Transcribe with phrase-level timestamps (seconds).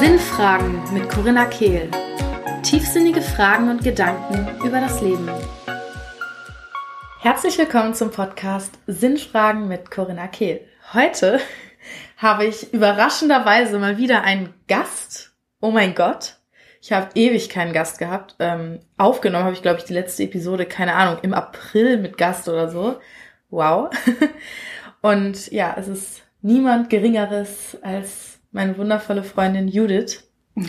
[0.00, 1.90] Sinnfragen mit Corinna Kehl.
[2.62, 5.28] Tiefsinnige Fragen und Gedanken über das Leben.
[7.20, 10.66] Herzlich willkommen zum Podcast Sinnfragen mit Corinna Kehl.
[10.94, 11.40] Heute
[12.16, 15.34] habe ich überraschenderweise mal wieder einen Gast.
[15.60, 16.36] Oh mein Gott.
[16.80, 18.36] Ich habe ewig keinen Gast gehabt.
[18.38, 22.48] Ähm, aufgenommen habe ich, glaube ich, die letzte Episode, keine Ahnung, im April mit Gast
[22.48, 22.98] oder so.
[23.50, 23.90] Wow.
[25.04, 30.24] Und ja, es ist niemand Geringeres als meine wundervolle Freundin Judith.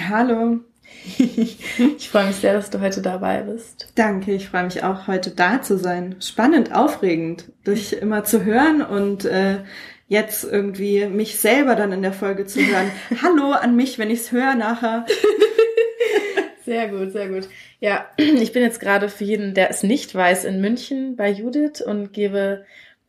[0.09, 0.59] Hallo.
[1.17, 3.87] ich freue mich sehr, dass du heute dabei bist.
[3.95, 6.17] Danke, ich freue mich auch, heute da zu sein.
[6.19, 9.59] Spannend, aufregend, dich immer zu hören und äh,
[10.09, 12.91] jetzt irgendwie mich selber dann in der Folge zu hören.
[13.23, 15.05] Hallo an mich, wenn ich es höre nachher.
[16.65, 17.47] Sehr gut, sehr gut.
[17.79, 21.79] Ja, ich bin jetzt gerade für jeden, der es nicht weiß, in München bei Judith
[21.79, 22.65] und gebe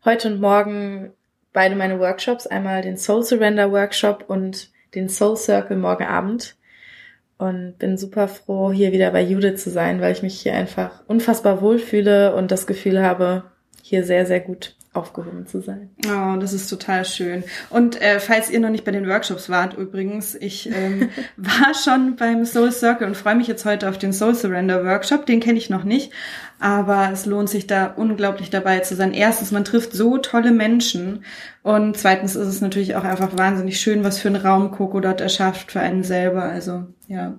[0.06, 1.12] heute und morgen
[1.56, 6.55] beide meine Workshops, einmal den Soul Surrender Workshop und den Soul Circle morgen Abend.
[7.39, 11.03] Und bin super froh, hier wieder bei Judith zu sein, weil ich mich hier einfach
[11.06, 13.45] unfassbar wohlfühle und das Gefühl habe,
[13.83, 15.91] hier sehr, sehr gut aufgehoben zu sein.
[16.06, 17.45] Oh, das ist total schön.
[17.70, 22.17] Und äh, falls ihr noch nicht bei den Workshops wart, übrigens, ich ähm, war schon
[22.17, 25.25] beim Soul Circle und freue mich jetzt heute auf den Soul Surrender Workshop.
[25.27, 26.12] Den kenne ich noch nicht,
[26.58, 29.12] aber es lohnt sich da unglaublich dabei zu sein.
[29.12, 31.24] Erstens, man trifft so tolle Menschen
[31.62, 35.20] und zweitens ist es natürlich auch einfach wahnsinnig schön, was für einen Raum Coco dort
[35.20, 36.44] erschafft für einen selber.
[36.44, 37.38] Also ja,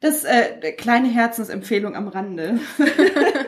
[0.00, 2.58] das äh, kleine Herzensempfehlung am Rande.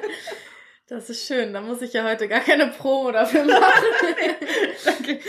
[0.92, 1.54] Das ist schön.
[1.54, 3.62] Da muss ich ja heute gar keine Promo dafür machen.
[4.84, 5.20] Danke.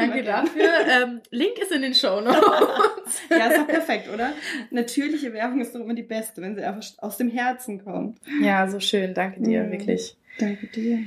[0.00, 0.70] Danke dafür.
[0.88, 2.40] Ähm, Link ist in den Show Notes.
[3.30, 4.32] ja, ist doch perfekt, oder?
[4.70, 8.18] Natürliche Werbung ist doch immer die beste, wenn sie einfach aus dem Herzen kommt.
[8.42, 9.14] Ja, so schön.
[9.14, 9.72] Danke dir, mhm.
[9.72, 10.16] wirklich.
[10.38, 11.00] Danke dir.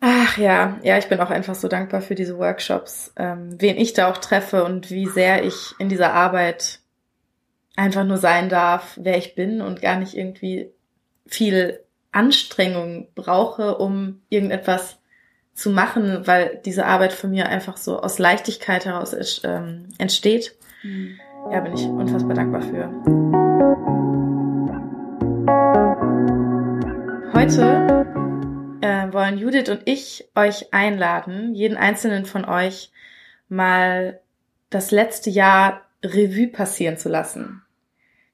[0.00, 3.94] Ach ja, ja, ich bin auch einfach so dankbar für diese Workshops, ähm, wen ich
[3.94, 6.78] da auch treffe und wie sehr ich in dieser Arbeit
[7.74, 10.70] einfach nur sein darf, wer ich bin und gar nicht irgendwie
[11.26, 11.80] viel
[12.12, 14.98] Anstrengung brauche, um irgendetwas
[15.58, 20.56] zu machen, weil diese Arbeit von mir einfach so aus Leichtigkeit heraus ähm, entsteht.
[20.84, 21.18] Mhm.
[21.50, 22.88] Ja, bin ich unfassbar dankbar für.
[27.32, 28.06] Heute
[28.82, 32.92] äh, wollen Judith und ich euch einladen, jeden einzelnen von euch
[33.48, 34.20] mal
[34.70, 37.62] das letzte Jahr Revue passieren zu lassen.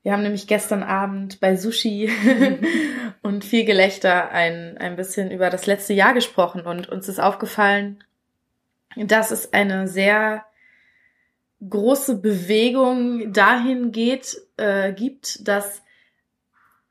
[0.04, 2.12] Wir haben nämlich gestern Abend bei Sushi
[3.22, 8.04] und viel Gelächter ein, ein bisschen über das letzte Jahr gesprochen und uns ist aufgefallen,
[8.97, 10.44] dass es eine sehr
[11.66, 15.82] große Bewegung dahin geht, äh, gibt, dass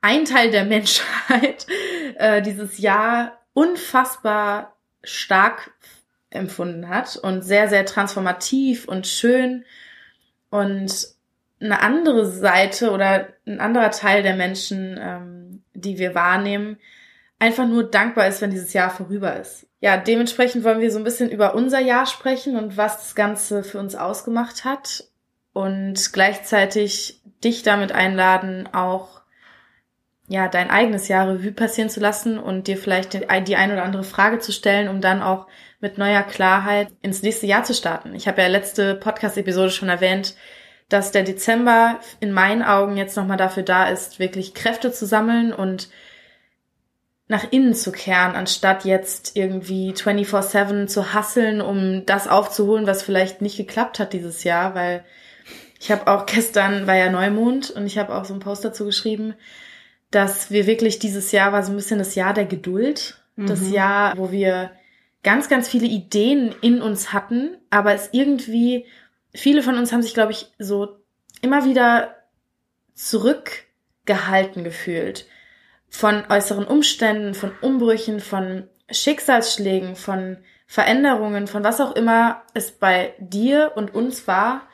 [0.00, 1.66] ein Teil der Menschheit
[2.16, 5.70] äh, dieses Jahr unfassbar stark
[6.30, 9.64] empfunden hat und sehr, sehr transformativ und schön
[10.50, 11.13] und
[11.64, 16.78] eine andere Seite oder ein anderer Teil der Menschen, ähm, die wir wahrnehmen,
[17.38, 19.66] einfach nur dankbar ist, wenn dieses Jahr vorüber ist.
[19.80, 23.62] Ja, dementsprechend wollen wir so ein bisschen über unser Jahr sprechen und was das Ganze
[23.62, 25.04] für uns ausgemacht hat
[25.52, 29.22] und gleichzeitig dich damit einladen, auch
[30.26, 34.04] ja, dein eigenes Jahr Revue passieren zu lassen und dir vielleicht die, ein oder andere
[34.04, 35.46] Frage zu stellen, um dann auch
[35.80, 38.14] mit neuer Klarheit ins nächste Jahr zu starten.
[38.14, 40.34] Ich habe ja letzte Podcast-Episode schon erwähnt,
[40.88, 45.52] dass der Dezember in meinen Augen jetzt nochmal dafür da ist, wirklich Kräfte zu sammeln
[45.52, 45.88] und
[47.26, 53.40] nach innen zu kehren, anstatt jetzt irgendwie 24-7 zu hasseln, um das aufzuholen, was vielleicht
[53.40, 55.04] nicht geklappt hat dieses Jahr, weil
[55.80, 58.84] ich habe auch gestern, war ja Neumond und ich habe auch so einen Post dazu
[58.84, 59.34] geschrieben,
[60.10, 63.46] dass wir wirklich dieses Jahr war so ein bisschen das Jahr der Geduld, mhm.
[63.46, 64.70] das Jahr, wo wir
[65.22, 68.84] ganz, ganz viele Ideen in uns hatten, aber es irgendwie
[69.34, 70.96] viele von uns haben sich, glaube ich, so
[71.42, 72.14] immer wieder
[72.94, 75.26] zurückgehalten gefühlt
[75.90, 83.14] von äußeren Umständen, von Umbrüchen, von Schicksalsschlägen, von Veränderungen, von was auch immer es bei
[83.18, 84.68] dir und uns war.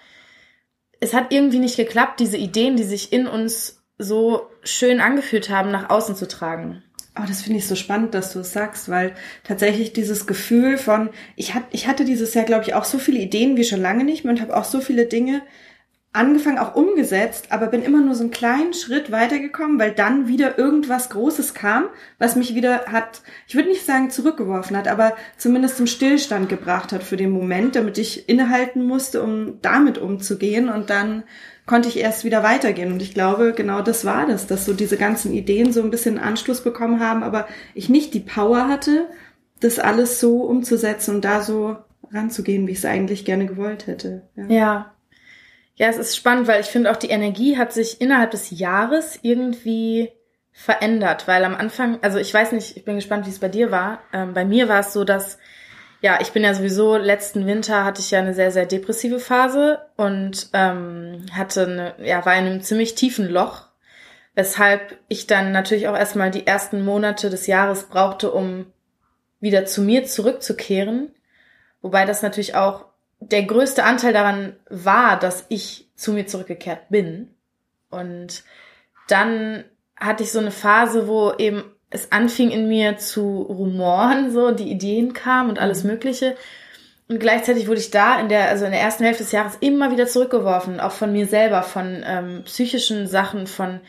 [0.98, 5.70] Es hat irgendwie nicht geklappt, diese Ideen, die sich in uns so schön angefühlt haben,
[5.70, 6.82] nach außen zu tragen.
[7.18, 11.10] Oh, das finde ich so spannend, dass du es sagst, weil tatsächlich dieses Gefühl von,
[11.34, 14.04] ich, hat, ich hatte dieses Jahr, glaube ich, auch so viele Ideen wie schon lange
[14.04, 15.42] nicht mehr und habe auch so viele Dinge
[16.12, 20.58] angefangen, auch umgesetzt, aber bin immer nur so einen kleinen Schritt weitergekommen, weil dann wieder
[20.58, 21.84] irgendwas Großes kam,
[22.18, 26.92] was mich wieder hat, ich würde nicht sagen zurückgeworfen hat, aber zumindest zum Stillstand gebracht
[26.92, 31.22] hat für den Moment, damit ich innehalten musste, um damit umzugehen und dann
[31.70, 32.92] konnte ich erst wieder weitergehen.
[32.92, 36.18] Und ich glaube, genau das war das, dass so diese ganzen Ideen so ein bisschen
[36.18, 37.46] Anschluss bekommen haben, aber
[37.76, 39.06] ich nicht die Power hatte,
[39.60, 41.76] das alles so umzusetzen und da so
[42.10, 44.22] ranzugehen, wie ich es eigentlich gerne gewollt hätte.
[44.34, 44.46] Ja.
[44.48, 44.94] ja.
[45.76, 49.20] Ja, es ist spannend, weil ich finde auch die Energie hat sich innerhalb des Jahres
[49.22, 50.10] irgendwie
[50.50, 53.70] verändert, weil am Anfang, also ich weiß nicht, ich bin gespannt, wie es bei dir
[53.70, 54.00] war.
[54.12, 55.38] Ähm, bei mir war es so, dass
[56.00, 59.80] ja, ich bin ja sowieso, letzten Winter hatte ich ja eine sehr, sehr depressive Phase
[59.96, 63.66] und ähm, hatte eine, ja, war in einem ziemlich tiefen Loch,
[64.34, 68.66] weshalb ich dann natürlich auch erstmal die ersten Monate des Jahres brauchte, um
[69.40, 71.14] wieder zu mir zurückzukehren.
[71.82, 72.86] Wobei das natürlich auch
[73.20, 77.34] der größte Anteil daran war, dass ich zu mir zurückgekehrt bin.
[77.90, 78.44] Und
[79.08, 79.64] dann
[79.96, 84.70] hatte ich so eine Phase, wo eben es anfing in mir zu rumoren, so die
[84.70, 85.90] Ideen kamen und alles mhm.
[85.90, 86.36] Mögliche.
[87.08, 89.90] Und gleichzeitig wurde ich da in der, also in der ersten Hälfte des Jahres immer
[89.90, 93.80] wieder zurückgeworfen, auch von mir selber, von ähm, psychischen Sachen, von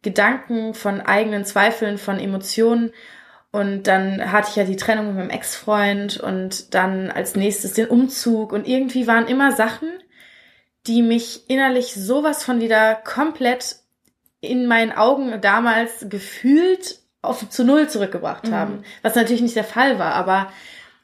[0.00, 2.90] Gedanken, von eigenen Zweifeln, von Emotionen.
[3.52, 7.88] Und dann hatte ich ja die Trennung mit meinem Ex-Freund und dann als nächstes den
[7.88, 8.52] Umzug.
[8.52, 9.90] Und irgendwie waren immer Sachen,
[10.86, 13.76] die mich innerlich sowas von wieder komplett
[14.40, 18.54] in meinen Augen damals gefühlt auf zu Null zurückgebracht mhm.
[18.54, 18.82] haben.
[19.02, 20.50] Was natürlich nicht der Fall war, aber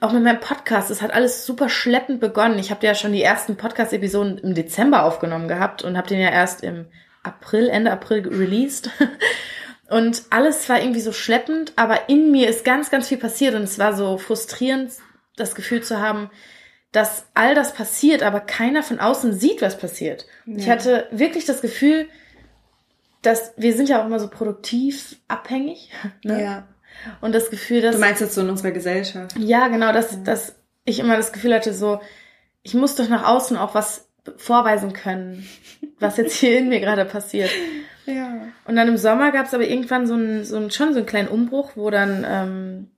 [0.01, 2.59] auch mit meinem Podcast, es hat alles super schleppend begonnen.
[2.59, 6.31] Ich habe ja schon die ersten Podcast-Episoden im Dezember aufgenommen gehabt und habe den ja
[6.31, 6.87] erst im
[7.23, 8.91] April, Ende April released.
[9.89, 13.63] Und alles war irgendwie so schleppend, aber in mir ist ganz, ganz viel passiert und
[13.63, 14.91] es war so frustrierend,
[15.37, 16.29] das Gefühl zu haben,
[16.91, 20.27] dass all das passiert, aber keiner von außen sieht, was passiert.
[20.45, 20.57] Ja.
[20.57, 22.09] Ich hatte wirklich das Gefühl,
[23.26, 25.90] dass wir sind ja auch immer so produktiv abhängig.
[26.25, 26.43] Ne?
[26.43, 26.69] Ja.
[27.20, 27.96] Und das Gefühl, dass.
[27.96, 29.37] Du meinst jetzt so in unserer Gesellschaft.
[29.38, 30.19] Ja, genau, dass, ja.
[30.25, 32.00] dass ich immer das Gefühl hatte, so,
[32.62, 35.46] ich muss doch nach außen auch was vorweisen können,
[36.00, 37.50] was jetzt hier in mir gerade passiert.
[38.08, 38.52] Ja.
[38.64, 41.06] Und dann im Sommer gab es aber irgendwann so einen, so einen, schon so einen
[41.06, 42.90] kleinen Umbruch, wo dann ähm,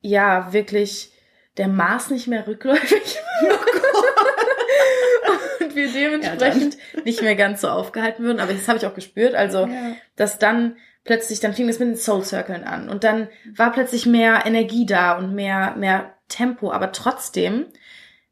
[0.00, 1.12] ja wirklich
[1.58, 3.91] der Mars nicht mehr rückläufig war.
[5.72, 8.40] Und wir dementsprechend ja, nicht mehr ganz so aufgehalten würden.
[8.40, 9.34] Aber das habe ich auch gespürt.
[9.34, 9.96] Also, ja.
[10.16, 14.06] dass dann plötzlich, dann fing das mit den Soul Circles an und dann war plötzlich
[14.06, 16.70] mehr Energie da und mehr, mehr Tempo.
[16.72, 17.66] Aber trotzdem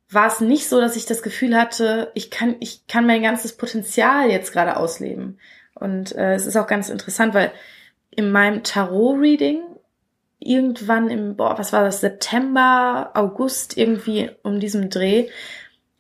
[0.09, 3.57] war es nicht so, dass ich das Gefühl hatte, ich kann, ich kann mein ganzes
[3.57, 5.39] Potenzial jetzt gerade ausleben.
[5.75, 7.53] Und äh, es ist auch ganz interessant, weil
[8.11, 9.63] in meinem Tarot-Reading
[10.41, 15.29] irgendwann im, boah, was war das, September, August, irgendwie um diesem Dreh,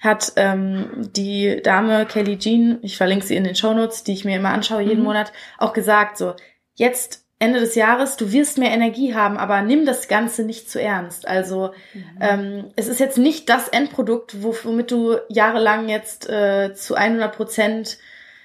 [0.00, 4.36] hat ähm, die Dame Kelly Jean, ich verlinke sie in den Shownotes, die ich mir
[4.36, 5.06] immer anschaue jeden mhm.
[5.06, 6.34] Monat, auch gesagt, so,
[6.74, 10.80] jetzt Ende des Jahres, du wirst mehr Energie haben, aber nimm das Ganze nicht zu
[10.80, 11.26] ernst.
[11.26, 12.04] Also mhm.
[12.20, 17.98] ähm, es ist jetzt nicht das Endprodukt, womit du jahrelang jetzt äh, zu 100 Prozent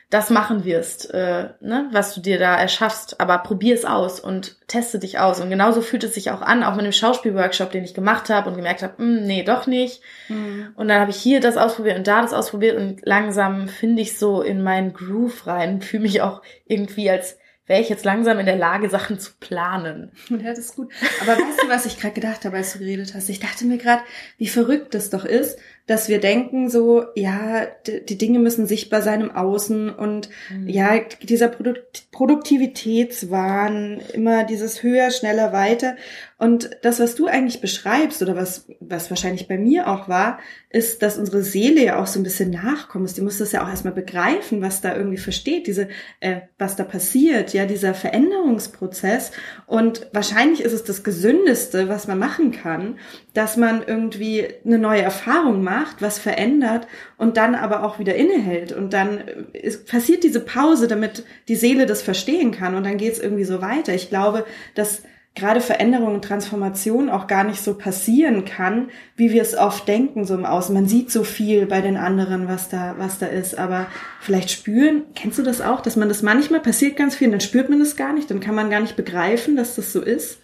[0.09, 3.19] das machen wirst, äh, ne, was du dir da erschaffst.
[3.19, 5.39] Aber probier es aus und teste dich aus.
[5.41, 8.49] Und genauso fühlt es sich auch an, auch mit dem Schauspielworkshop, den ich gemacht habe
[8.49, 10.01] und gemerkt habe, hm, nee, doch nicht.
[10.29, 10.69] Mhm.
[10.75, 14.17] Und dann habe ich hier das ausprobiert und da das ausprobiert und langsam finde ich
[14.17, 17.37] so in meinen Groove rein, fühle mich auch irgendwie als
[17.67, 20.11] wäre ich jetzt langsam in der Lage, Sachen zu planen.
[20.29, 20.91] Ja, das ist gut.
[21.21, 23.29] Aber weißt du, was ich gerade gedacht habe, als du geredet hast?
[23.29, 24.03] Ich dachte mir gerade,
[24.37, 25.57] wie verrückt das doch ist,
[25.87, 30.67] dass wir denken so, ja, die, Dinge müssen sichtbar sein im Außen und mhm.
[30.67, 35.95] ja, dieser Produkt Produktivitätswahn, immer dieses höher, schneller, weiter.
[36.37, 40.39] Und das, was du eigentlich beschreibst oder was, was wahrscheinlich bei mir auch war,
[40.69, 43.13] ist, dass unsere Seele ja auch so ein bisschen nachkommen muss.
[43.13, 45.87] Die muss das ja auch erstmal begreifen, was da irgendwie versteht, diese,
[46.19, 49.31] äh, was da passiert, ja, dieser Veränderungsprozess.
[49.65, 52.99] Und wahrscheinlich ist es das Gesündeste, was man machen kann,
[53.33, 56.85] dass man irgendwie eine neue Erfahrung macht, was verändert
[57.17, 58.73] und dann aber auch wieder innehält.
[58.73, 63.13] Und dann ist, passiert diese Pause, damit die Seele das verstehen kann und dann geht
[63.13, 63.93] es irgendwie so weiter.
[63.93, 65.03] Ich glaube, dass
[65.35, 70.25] gerade Veränderung und Transformation auch gar nicht so passieren kann, wie wir es oft denken,
[70.25, 70.73] so im Außen.
[70.73, 73.87] Man sieht so viel bei den anderen, was da, was da ist, aber
[74.21, 77.41] vielleicht spüren, kennst du das auch, dass man das manchmal passiert ganz viel und dann
[77.41, 80.39] spürt man es gar nicht, dann kann man gar nicht begreifen, dass das so ist?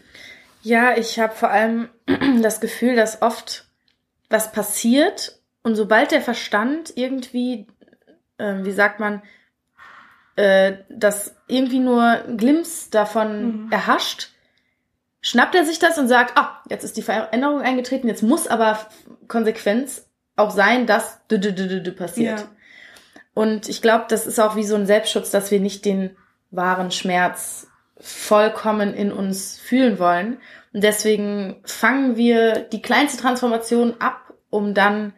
[0.62, 1.88] Ja, ich habe vor allem
[2.42, 3.66] das Gefühl, dass oft
[4.30, 7.66] was passiert und sobald der Verstand irgendwie,
[8.38, 9.22] äh, wie sagt man,
[10.36, 13.72] äh, das irgendwie nur Glimps davon mhm.
[13.72, 14.31] erhascht,
[15.22, 18.80] schnappt er sich das und sagt, ah, jetzt ist die Veränderung eingetreten, jetzt muss aber
[19.28, 22.40] Konsequenz auch sein, dass d -d -d -d passiert.
[22.40, 22.48] Ja.
[23.34, 26.18] Und ich glaube, das ist auch wie so ein Selbstschutz, dass wir nicht den
[26.50, 27.68] wahren Schmerz
[28.00, 30.38] vollkommen in uns fühlen wollen.
[30.74, 35.13] Und deswegen fangen wir die kleinste Transformation ab, um dann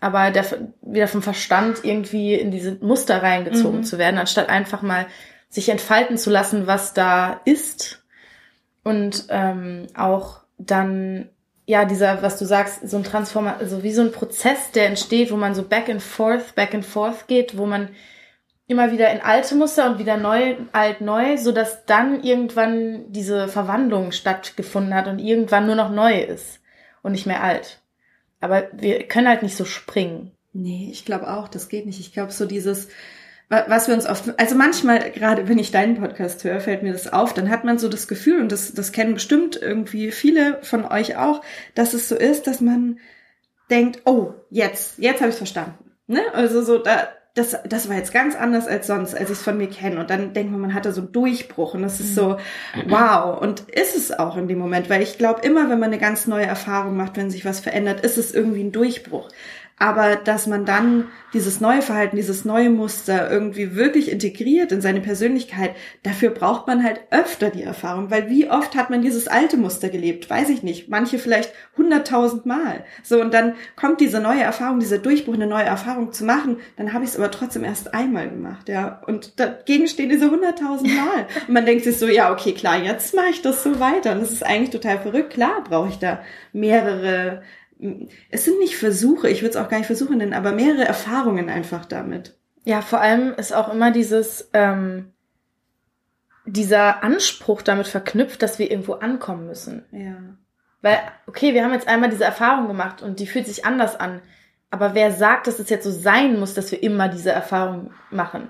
[0.00, 0.44] aber der,
[0.80, 3.84] wieder vom Verstand irgendwie in diese Muster reingezogen mhm.
[3.84, 5.06] zu werden, anstatt einfach mal
[5.48, 7.99] sich entfalten zu lassen, was da ist
[8.82, 11.28] und ähm, auch dann
[11.70, 15.30] ja, dieser, was du sagst, so ein Transformer, also wie so ein Prozess, der entsteht,
[15.30, 17.90] wo man so back and forth, back and forth geht, wo man
[18.66, 23.46] immer wieder in alte Muster und wieder neu, alt, neu, so dass dann irgendwann diese
[23.46, 26.60] Verwandlung stattgefunden hat und irgendwann nur noch neu ist
[27.02, 27.80] und nicht mehr alt.
[28.40, 30.32] Aber wir können halt nicht so springen.
[30.52, 32.00] Nee, ich glaube auch, das geht nicht.
[32.00, 32.88] Ich glaube, so dieses,
[33.50, 37.12] was wir uns oft, also manchmal, gerade wenn ich deinen Podcast höre, fällt mir das
[37.12, 40.84] auf, dann hat man so das Gefühl, und das, das kennen bestimmt irgendwie viele von
[40.84, 41.42] euch auch,
[41.74, 43.00] dass es so ist, dass man
[43.68, 45.90] denkt, oh, jetzt, jetzt habe ich verstanden.
[46.06, 46.20] Ne?
[46.32, 49.56] Also so, da, das, das war jetzt ganz anders als sonst, als ich es von
[49.56, 49.98] mir kenne.
[49.98, 52.30] Und dann denkt man, man hatte so einen Durchbruch und das ist so,
[52.74, 52.90] mhm.
[52.90, 53.40] wow.
[53.40, 56.26] Und ist es auch in dem Moment, weil ich glaube, immer wenn man eine ganz
[56.26, 59.28] neue Erfahrung macht, wenn sich was verändert, ist es irgendwie ein Durchbruch
[59.80, 65.00] aber dass man dann dieses neue Verhalten, dieses neue Muster irgendwie wirklich integriert in seine
[65.00, 69.56] Persönlichkeit, dafür braucht man halt öfter die Erfahrung, weil wie oft hat man dieses alte
[69.56, 72.84] Muster gelebt, weiß ich nicht, manche vielleicht hunderttausend Mal.
[73.02, 76.92] So und dann kommt diese neue Erfahrung, dieser Durchbruch, eine neue Erfahrung zu machen, dann
[76.92, 79.00] habe ich es aber trotzdem erst einmal gemacht, ja.
[79.06, 83.14] Und dagegen stehen diese hunderttausend Mal und man denkt sich so, ja okay, klar, jetzt
[83.14, 85.32] mache ich das so weiter und das ist eigentlich total verrückt.
[85.32, 86.20] Klar brauche ich da
[86.52, 87.42] mehrere
[88.30, 91.48] es sind nicht Versuche, ich würde es auch gar nicht Versuche nennen, aber mehrere Erfahrungen
[91.48, 92.36] einfach damit.
[92.64, 95.12] Ja, vor allem ist auch immer dieses, ähm,
[96.44, 99.84] dieser Anspruch damit verknüpft, dass wir irgendwo ankommen müssen.
[99.92, 100.16] Ja.
[100.82, 104.20] Weil, okay, wir haben jetzt einmal diese Erfahrung gemacht und die fühlt sich anders an.
[104.70, 108.48] Aber wer sagt, dass es jetzt so sein muss, dass wir immer diese Erfahrung machen?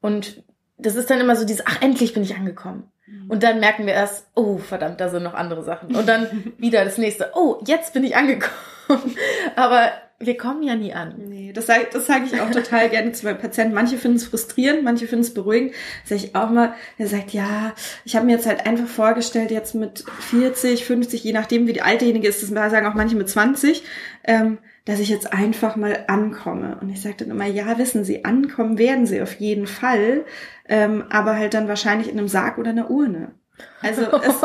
[0.00, 0.44] Und
[0.76, 2.91] das ist dann immer so dieses, ach, endlich bin ich angekommen.
[3.28, 5.94] Und dann merken wir erst, oh, verdammt, da sind noch andere Sachen.
[5.94, 8.54] Und dann wieder das nächste, oh, jetzt bin ich angekommen.
[9.56, 11.14] Aber wir kommen ja nie an.
[11.28, 13.74] Nee, das sage das sag ich auch total gerne zu meinen Patienten.
[13.74, 15.72] Manche finden es frustrierend, manche finden es beruhigend.
[16.04, 19.74] Sag ich auch mal, er sagt, ja, ich habe mir jetzt halt einfach vorgestellt, jetzt
[19.74, 23.82] mit 40, 50, je nachdem, wie die altejenige ist, das sagen auch manche mit 20,
[24.24, 26.78] ähm, dass ich jetzt einfach mal ankomme.
[26.80, 30.24] Und ich sage dann immer, ja, wissen Sie, ankommen werden Sie auf jeden Fall,
[30.68, 33.32] ähm, aber halt dann wahrscheinlich in einem Sarg oder einer Urne.
[33.80, 34.40] Also es,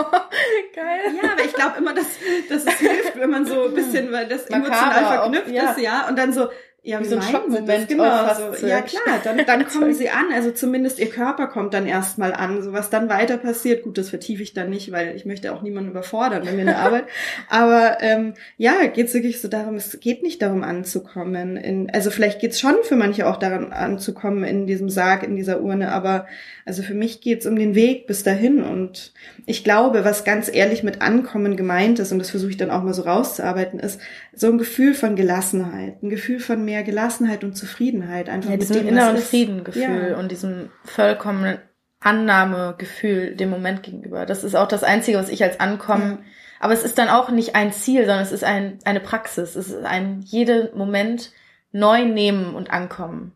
[0.76, 1.00] Geil.
[1.22, 2.08] Ja, aber ich glaube immer, dass,
[2.50, 5.72] dass es hilft, wenn man so ein bisschen, weil das emotional verknüpft ja.
[5.72, 6.50] ist, ja, und dann so,
[6.84, 7.90] ja, wie so ein Schockmoment.
[7.90, 11.86] Genau, so, ja klar, dann, dann kommen sie an, also zumindest ihr Körper kommt dann
[11.86, 12.62] erstmal an.
[12.62, 15.62] So was dann weiter passiert, gut, das vertiefe ich dann nicht, weil ich möchte auch
[15.62, 17.04] niemanden überfordern in der Arbeit.
[17.50, 21.58] Aber ähm, ja, geht es wirklich so darum, es geht nicht darum anzukommen.
[21.58, 25.36] In, also vielleicht geht es schon für manche auch daran anzukommen in diesem Sarg, in
[25.36, 26.26] dieser Urne, aber
[26.66, 28.64] also für mich geht es um den Weg bis dahin.
[28.64, 29.14] Und
[29.46, 32.84] ich glaube, was ganz ehrlich mit Ankommen gemeint ist, und das versuche ich dann auch
[32.84, 34.00] mal so rauszuarbeiten, ist
[34.40, 38.30] so ein Gefühl von Gelassenheit, ein Gefühl von mehr Gelassenheit und Zufriedenheit.
[38.30, 40.18] Einfach ja, diesem inneren Friedengefühl ja.
[40.18, 41.58] und diesem vollkommenen
[42.00, 44.28] Annahmegefühl dem Moment gegenüber.
[44.28, 46.20] Das ist auch das Einzige, was ich als Ankommen.
[46.20, 46.26] Ja.
[46.60, 49.56] Aber es ist dann auch nicht ein Ziel, sondern es ist ein, eine Praxis.
[49.56, 51.32] Es ist ein jeden Moment
[51.72, 53.34] neu nehmen und ankommen.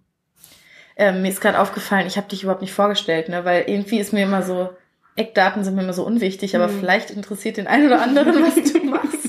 [0.98, 3.44] Ähm, mir ist gerade aufgefallen, ich habe dich überhaupt nicht vorgestellt, ne?
[3.44, 4.70] weil irgendwie ist mir immer so,
[5.16, 6.80] Eckdaten sind mir immer so unwichtig, aber mhm.
[6.80, 9.21] vielleicht interessiert den einen oder anderen, was du machst,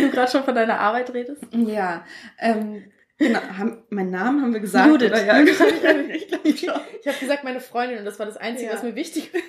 [0.00, 1.42] du gerade schon von deiner Arbeit redest.
[1.52, 2.04] Ja,
[2.38, 2.84] ähm,
[3.16, 4.88] Genau, haben, meinen Namen haben wir gesagt.
[4.88, 5.10] Judith.
[5.12, 5.24] Oder?
[5.24, 5.40] Ja,
[6.10, 8.74] ich, ich, ich habe gesagt meine Freundin und das war das Einzige, ja.
[8.74, 9.40] was mir wichtig war.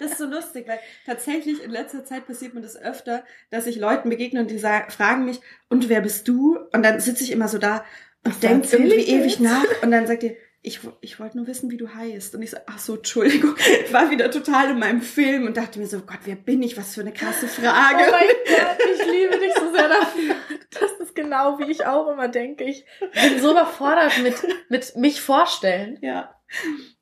[0.00, 3.76] Das ist so lustig, weil tatsächlich in letzter Zeit passiert mir das öfter, dass ich
[3.76, 6.58] Leuten begegne und die sagen, fragen mich, und wer bist du?
[6.72, 7.84] Und dann sitze ich immer so da
[8.24, 10.36] und denke irgendwie ewig nach und dann sagt ihr,
[10.68, 12.34] ich, ich wollte nur wissen, wie du heißt.
[12.34, 15.78] Und ich so, ach so, Entschuldigung, ich war wieder total in meinem Film und dachte
[15.78, 16.76] mir so, Gott, wer bin ich?
[16.76, 18.04] Was für eine krasse Frage.
[18.06, 20.36] Oh mein Gott, ich liebe dich so sehr dafür.
[20.70, 22.64] Das ist genau, wie ich auch immer denke.
[22.64, 24.36] Ich bin so überfordert mit,
[24.68, 25.98] mit mich vorstellen.
[26.02, 26.34] Ja.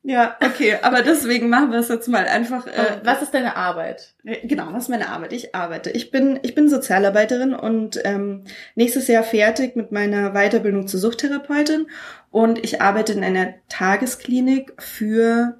[0.07, 2.65] Ja, okay, aber deswegen machen wir es jetzt mal einfach.
[2.65, 4.13] Äh, was ist deine Arbeit?
[4.23, 5.33] Genau, was ist meine Arbeit?
[5.33, 5.89] Ich arbeite.
[5.89, 8.45] Ich bin, ich bin Sozialarbeiterin und ähm,
[8.75, 11.87] nächstes Jahr fertig mit meiner Weiterbildung zur Suchttherapeutin
[12.31, 15.59] und ich arbeite in einer Tagesklinik für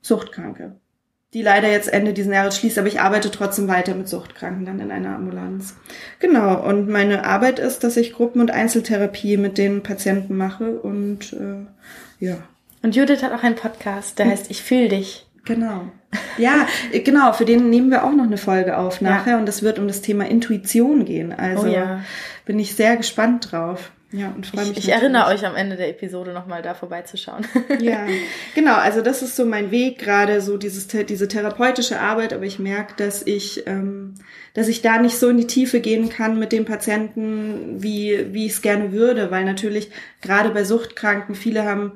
[0.00, 0.74] Suchtkranke,
[1.32, 4.80] die leider jetzt Ende diesen Jahres schließt, aber ich arbeite trotzdem weiter mit Suchtkranken dann
[4.80, 5.76] in einer Ambulanz.
[6.18, 11.32] Genau, und meine Arbeit ist, dass ich Gruppen- und Einzeltherapie mit den Patienten mache und
[11.32, 11.64] äh,
[12.18, 12.38] ja.
[12.82, 15.26] Und Judith hat auch einen Podcast, der heißt Ich fühl dich.
[15.44, 15.90] Genau.
[16.36, 19.38] Ja, genau, für den nehmen wir auch noch eine Folge auf nachher ja.
[19.38, 21.32] und es wird um das Thema Intuition gehen.
[21.32, 22.04] Also oh ja.
[22.44, 23.90] bin ich sehr gespannt drauf.
[24.10, 24.78] Ja, und freue mich.
[24.78, 27.46] Ich, ich erinnere euch am Ende der Episode nochmal da vorbeizuschauen.
[27.80, 28.06] ja,
[28.54, 28.76] genau.
[28.76, 32.32] Also das ist so mein Weg gerade, so dieses diese therapeutische Arbeit.
[32.32, 34.14] Aber ich merke, dass ich, ähm,
[34.54, 38.46] dass ich da nicht so in die Tiefe gehen kann mit dem Patienten, wie wie
[38.46, 39.90] ich es gerne würde, weil natürlich
[40.22, 41.92] gerade bei Suchtkranken viele haben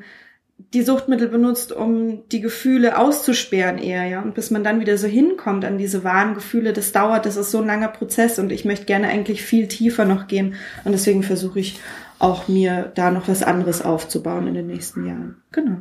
[0.73, 4.23] die Suchtmittel benutzt, um die Gefühle auszusperren eher, ja.
[4.23, 7.51] Und bis man dann wieder so hinkommt an diese wahren Gefühle, das dauert, das ist
[7.51, 10.55] so ein langer Prozess und ich möchte gerne eigentlich viel tiefer noch gehen.
[10.85, 11.81] Und deswegen versuche ich
[12.19, 15.43] auch mir da noch was anderes aufzubauen in den nächsten Jahren.
[15.51, 15.79] Genau.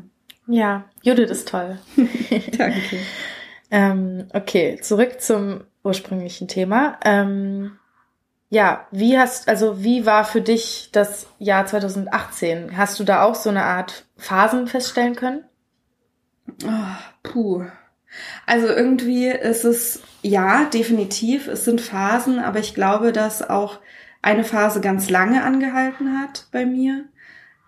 [0.47, 1.77] Ja, Judith ist toll.
[2.57, 2.97] Danke.
[3.69, 6.99] ähm, okay, zurück zum ursprünglichen Thema.
[7.03, 7.71] Ähm,
[8.51, 12.75] ja, wie hast, also wie war für dich das Jahr 2018?
[12.75, 15.45] Hast du da auch so eine Art Phasen feststellen können?
[16.65, 17.63] Oh, puh.
[18.45, 23.79] Also irgendwie ist es, ja, definitiv, es sind Phasen, aber ich glaube, dass auch
[24.21, 27.05] eine Phase ganz lange angehalten hat bei mir.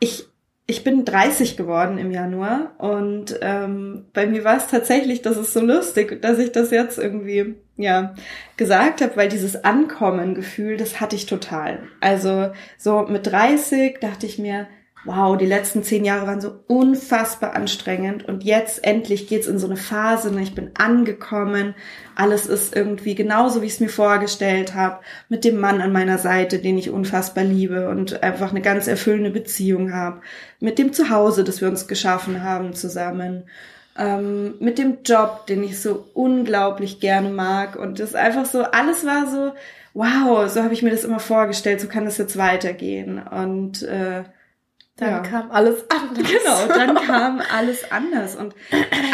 [0.02, 0.28] Ich
[0.66, 5.54] ich bin 30 geworden im Januar und ähm, bei mir war es tatsächlich, das ist
[5.54, 8.16] so lustig, dass ich das jetzt irgendwie ja
[8.56, 11.80] gesagt habe, weil dieses Ankommen-Gefühl, das hatte ich total.
[12.00, 14.68] Also so mit 30 dachte ich mir,
[15.06, 18.28] wow, die letzten zehn Jahre waren so unfassbar anstrengend.
[18.28, 20.42] Und jetzt endlich geht's in so eine Phase, ne?
[20.42, 21.76] ich bin angekommen,
[22.16, 26.18] alles ist irgendwie genauso, wie ich es mir vorgestellt habe, mit dem Mann an meiner
[26.18, 30.22] Seite, den ich unfassbar liebe und einfach eine ganz erfüllende Beziehung habe,
[30.60, 33.44] mit dem Zuhause, das wir uns geschaffen haben zusammen,
[33.98, 37.76] ähm, mit dem Job, den ich so unglaublich gerne mag.
[37.76, 39.54] Und das einfach so, alles war so,
[39.94, 43.22] wow, so habe ich mir das immer vorgestellt, so kann es jetzt weitergehen.
[43.22, 44.24] Und äh,
[44.98, 45.20] dann ja.
[45.22, 46.28] kam alles anders.
[46.30, 48.36] Genau, dann kam alles anders.
[48.36, 48.54] Und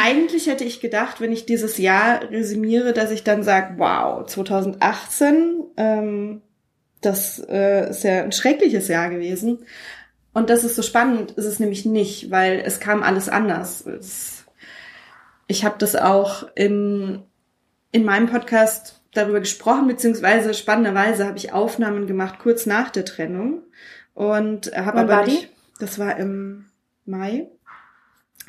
[0.04, 5.64] eigentlich hätte ich gedacht, wenn ich dieses Jahr resümiere, dass ich dann sage, wow, 2018,
[5.78, 6.42] ähm,
[7.02, 9.60] das äh, ist ja ein schreckliches Jahr gewesen.
[10.34, 13.86] Und das ist so spannend, ist es nämlich nicht, weil es kam alles anders.
[13.86, 14.46] Es,
[15.48, 17.24] ich habe das auch in,
[17.92, 23.64] in meinem Podcast darüber gesprochen, beziehungsweise spannenderweise habe ich Aufnahmen gemacht kurz nach der Trennung
[24.14, 26.66] und habe aber nicht, das war im
[27.06, 27.48] Mai.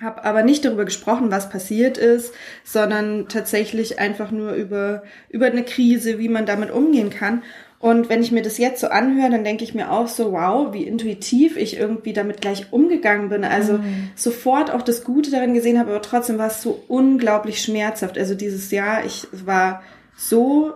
[0.00, 2.32] Hab aber nicht darüber gesprochen, was passiert ist,
[2.64, 7.42] sondern tatsächlich einfach nur über, über eine Krise, wie man damit umgehen kann.
[7.78, 10.72] Und wenn ich mir das jetzt so anhöre, dann denke ich mir auch so, wow,
[10.72, 13.42] wie intuitiv ich irgendwie damit gleich umgegangen bin.
[13.42, 14.10] Also mhm.
[14.14, 18.18] sofort auch das Gute darin gesehen habe, aber trotzdem war es so unglaublich schmerzhaft.
[18.18, 19.82] Also dieses Jahr, ich war
[20.14, 20.74] so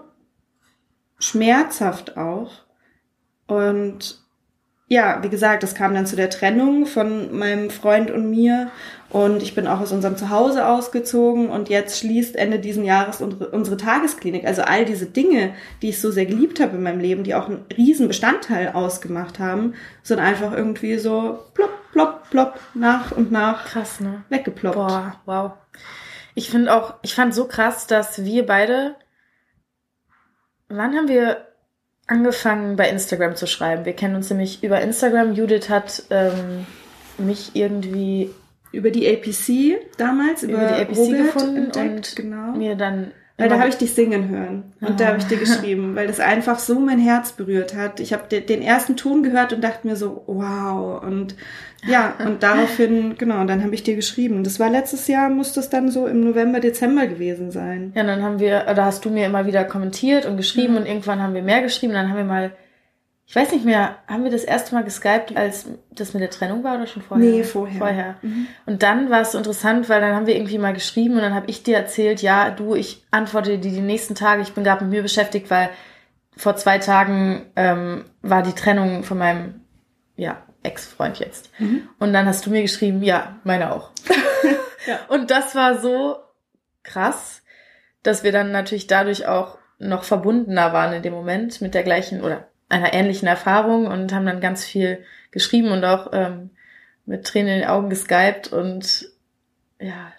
[1.18, 2.52] schmerzhaft auch.
[3.46, 4.23] Und
[4.86, 8.70] ja, wie gesagt, es kam dann zu der Trennung von meinem Freund und mir
[9.08, 13.76] und ich bin auch aus unserem Zuhause ausgezogen und jetzt schließt Ende diesen Jahres unsere
[13.76, 14.44] Tagesklinik.
[14.44, 17.46] Also all diese Dinge, die ich so sehr geliebt habe in meinem Leben, die auch
[17.48, 23.64] einen riesen Bestandteil ausgemacht haben, sind einfach irgendwie so plopp, plopp, plopp, nach und nach
[23.66, 24.24] krass, ne?
[24.28, 24.76] weggeploppt.
[24.76, 25.52] Boah, wow.
[26.34, 28.96] Ich finde auch, ich fand so krass, dass wir beide,
[30.68, 31.53] wann haben wir
[32.06, 33.84] angefangen bei Instagram zu schreiben.
[33.84, 35.34] Wir kennen uns nämlich über Instagram.
[35.34, 36.66] Judith hat ähm,
[37.18, 38.30] mich irgendwie
[38.72, 42.52] über die APC damals über, über die APC Robert gefunden entdeckt, und genau.
[42.52, 44.94] mir dann weil da habe ich dich singen hören und oh.
[44.96, 47.98] da habe ich dir geschrieben, weil das einfach so mein Herz berührt hat.
[47.98, 51.02] Ich habe den ersten Ton gehört und dachte mir so, wow.
[51.02, 51.34] Und
[51.84, 54.44] ja, und daraufhin, genau, und dann habe ich dir geschrieben.
[54.44, 57.92] Das war letztes Jahr, muss das dann so im November, Dezember gewesen sein.
[57.96, 60.78] Ja, dann haben wir, da hast du mir immer wieder kommentiert und geschrieben mhm.
[60.78, 61.92] und irgendwann haben wir mehr geschrieben.
[61.92, 62.52] Dann haben wir mal
[63.26, 66.62] ich weiß nicht mehr, haben wir das erste Mal geskypt, als das mit der Trennung
[66.62, 67.26] war oder schon vorher?
[67.26, 67.78] Nee, vorher.
[67.78, 68.16] Vorher.
[68.20, 68.46] Mhm.
[68.66, 71.34] Und dann war es so interessant, weil dann haben wir irgendwie mal geschrieben und dann
[71.34, 74.84] habe ich dir erzählt, ja, du, ich antworte dir die nächsten Tage, ich bin gerade
[74.84, 75.70] mit mir beschäftigt, weil
[76.36, 79.60] vor zwei Tagen ähm, war die Trennung von meinem,
[80.16, 81.50] ja, Ex-Freund jetzt.
[81.58, 81.88] Mhm.
[81.98, 83.90] Und dann hast du mir geschrieben, ja, meine auch.
[84.86, 84.98] ja.
[85.08, 86.16] Und das war so
[86.82, 87.42] krass,
[88.02, 92.22] dass wir dann natürlich dadurch auch noch verbundener waren in dem Moment mit der gleichen
[92.22, 96.50] oder einer ähnlichen Erfahrung und haben dann ganz viel geschrieben und auch ähm,
[97.06, 99.06] mit Tränen in den Augen geskypt und
[99.80, 100.12] ja,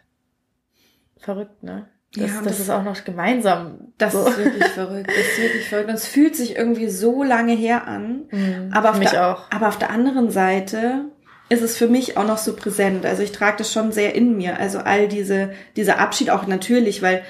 [1.18, 1.88] verrückt, ne?
[2.14, 3.94] Das, ja, das, das, ist auch noch gemeinsam.
[3.98, 4.26] Das so.
[4.26, 5.10] ist wirklich verrückt.
[5.10, 5.90] Das ist wirklich verrückt.
[5.90, 8.24] Und es fühlt sich irgendwie so lange her an.
[8.32, 9.52] Mhm, aber, auf der, auch.
[9.52, 11.06] aber auf der anderen Seite
[11.50, 13.06] ist es für mich auch noch so präsent.
[13.06, 14.60] Also ich trage das schon sehr in mir.
[14.60, 17.24] Also all diese, dieser Abschied auch natürlich, weil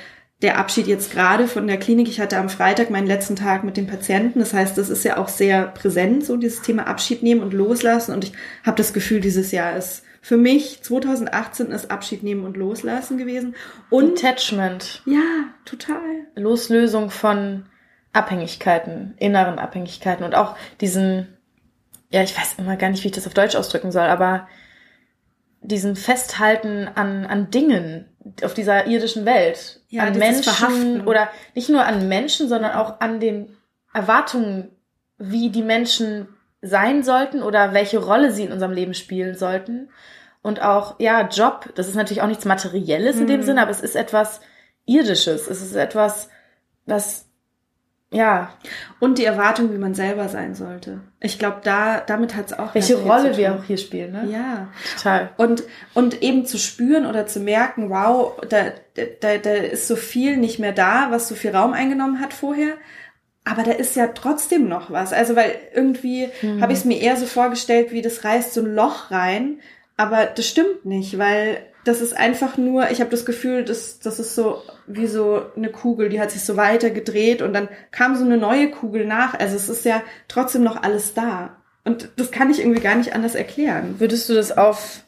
[0.46, 2.08] der Abschied jetzt gerade von der Klinik.
[2.08, 4.38] Ich hatte am Freitag meinen letzten Tag mit dem Patienten.
[4.38, 8.14] Das heißt, das ist ja auch sehr präsent, so dieses Thema Abschied nehmen und loslassen.
[8.14, 12.58] Und ich habe das Gefühl, dieses Jahr ist für mich 2018 ist Abschied nehmen und
[12.58, 13.56] loslassen gewesen.
[13.90, 15.02] Und Attachment.
[15.08, 16.28] Ja, total.
[16.36, 17.66] Loslösung von
[18.14, 21.28] Abhängigkeiten, inneren Abhängigkeiten und auch diesen,
[22.12, 24.48] ja, ich weiß immer gar nicht, wie ich das auf Deutsch ausdrücken soll, aber
[25.68, 28.06] diesen Festhalten an, an Dingen
[28.44, 29.82] auf dieser irdischen Welt.
[29.90, 33.56] Ja, an Menschen oder nicht nur an Menschen, sondern auch an den
[33.94, 34.70] Erwartungen,
[35.18, 36.28] wie die Menschen
[36.62, 39.90] sein sollten oder welche Rolle sie in unserem Leben spielen sollten.
[40.42, 43.46] und auch, ja, Job, das ist natürlich auch nichts Materielles in dem Mhm.
[43.46, 44.42] Sinne, aber es ist etwas
[44.86, 45.48] Irdisches.
[45.48, 46.30] Es ist etwas,
[46.86, 47.25] was,
[48.16, 48.54] ja,
[49.00, 51.02] Und die Erwartung, wie man selber sein sollte.
[51.20, 54.28] Ich glaube, da, damit hat es auch welche Rolle wir auch hier spielen, ne?
[54.32, 54.68] Ja.
[54.98, 55.30] Total.
[55.38, 58.66] Und, und eben zu spüren oder zu merken, wow, da,
[59.20, 62.74] da, da ist so viel nicht mehr da, was so viel Raum eingenommen hat vorher.
[63.44, 65.14] Aber da ist ja trotzdem noch was.
[65.14, 66.62] Also, weil irgendwie Mhm.
[66.62, 69.60] habe ich es mir eher so vorgestellt, wie das reißt so ein Loch rein.
[69.98, 74.20] Aber das stimmt nicht, weil das ist einfach nur, ich habe das Gefühl, das, das
[74.20, 78.16] ist so wie so eine Kugel, die hat sich so weiter gedreht und dann kam
[78.16, 79.34] so eine neue Kugel nach.
[79.34, 81.58] Also es ist ja trotzdem noch alles da.
[81.84, 83.96] Und das kann ich irgendwie gar nicht anders erklären.
[84.00, 85.04] Würdest du das auf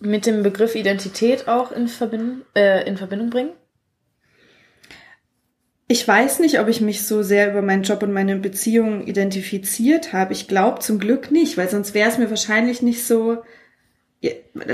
[0.00, 3.52] mit dem Begriff Identität auch in Verbindung, äh, in Verbindung bringen?
[5.88, 10.14] Ich weiß nicht, ob ich mich so sehr über meinen Job und meine Beziehung identifiziert
[10.14, 10.32] habe.
[10.32, 13.42] Ich glaube zum Glück nicht, weil sonst wäre es mir wahrscheinlich nicht so,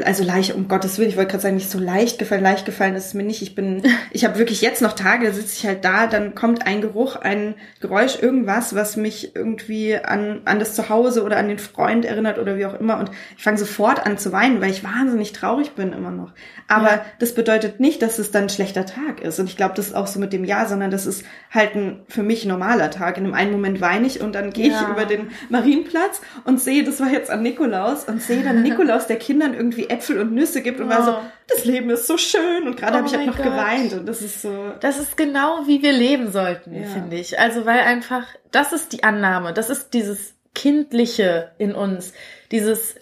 [0.04, 2.42] also leicht, um Gottes Willen, ich wollte gerade sagen, nicht so leicht gefallen.
[2.42, 3.40] Leicht gefallen ist es mir nicht.
[3.42, 6.66] Ich bin, ich habe wirklich jetzt noch Tage, da sitze ich halt da, dann kommt
[6.66, 11.58] ein Geruch, ein Geräusch, irgendwas, was mich irgendwie an, an das Zuhause oder an den
[11.58, 12.98] Freund erinnert oder wie auch immer.
[12.98, 16.32] Und ich fange sofort an zu weinen, weil ich wahnsinnig traurig bin immer noch.
[16.66, 17.04] Aber Ja.
[17.20, 19.38] das bedeutet nicht, dass es dann ein schlechter Tag ist.
[19.38, 22.00] Und ich glaube, das ist auch so mit dem Jahr, sondern das ist halt ein
[22.08, 23.16] für mich normaler Tag.
[23.16, 24.82] In dem einen Moment weine ich und dann gehe Ja.
[24.82, 29.06] ich über den Marienplatz und sehe, das war jetzt an Nikolaus und sehe dann Nikolaus,
[29.06, 32.66] der Kindern irgendwie Äpfel und Nüsse gibt und war so, das Leben ist so schön.
[32.66, 33.44] Und gerade Oh habe ich halt noch Gott.
[33.46, 34.72] geweint und das ist so.
[34.80, 36.88] Das ist genau wie wir leben sollten, Ja.
[36.88, 37.38] finde ich.
[37.38, 42.14] Also weil einfach, das ist die Annahme, das ist dieses Kindliche in uns,
[42.50, 42.96] dieses,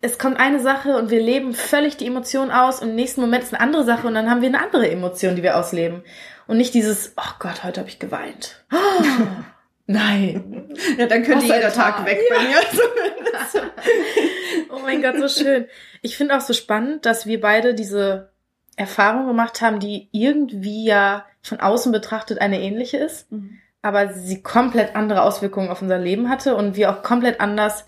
[0.00, 3.44] es kommt eine Sache und wir leben völlig die Emotion aus und im nächsten Moment
[3.44, 6.02] ist eine andere Sache und dann haben wir eine andere Emotion, die wir ausleben.
[6.46, 8.64] Und nicht dieses, oh Gott, heute habe ich geweint.
[8.72, 9.02] Oh,
[9.86, 10.70] nein.
[10.96, 12.06] Ja, dann könnte jeder Tag, Tag.
[12.06, 12.56] weg bei mir.
[14.74, 15.66] Oh mein Gott, so schön.
[16.02, 18.30] Ich finde auch so spannend, dass wir beide diese
[18.76, 23.58] Erfahrung gemacht haben, die irgendwie ja von außen betrachtet eine ähnliche ist, Mhm.
[23.82, 27.86] aber sie komplett andere Auswirkungen auf unser Leben hatte und wir auch komplett anders,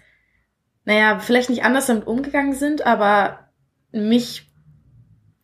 [0.84, 3.48] naja, vielleicht nicht anders damit umgegangen sind, aber
[3.90, 4.46] mich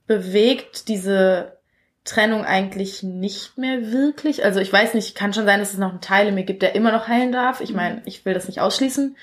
[0.06, 1.58] bewegt diese
[2.04, 4.44] Trennung eigentlich nicht mehr wirklich.
[4.44, 6.62] Also ich weiß nicht, kann schon sein, dass es noch einen Teil in mir gibt,
[6.62, 7.60] der immer noch heilen darf.
[7.60, 9.16] Ich meine, ich will das nicht ausschließen.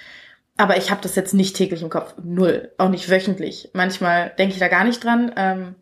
[0.59, 2.15] Aber ich habe das jetzt nicht täglich im Kopf.
[2.21, 2.73] Null.
[2.77, 3.69] Auch nicht wöchentlich.
[3.71, 5.31] Manchmal denke ich da gar nicht dran.
[5.37, 5.75] Ähm,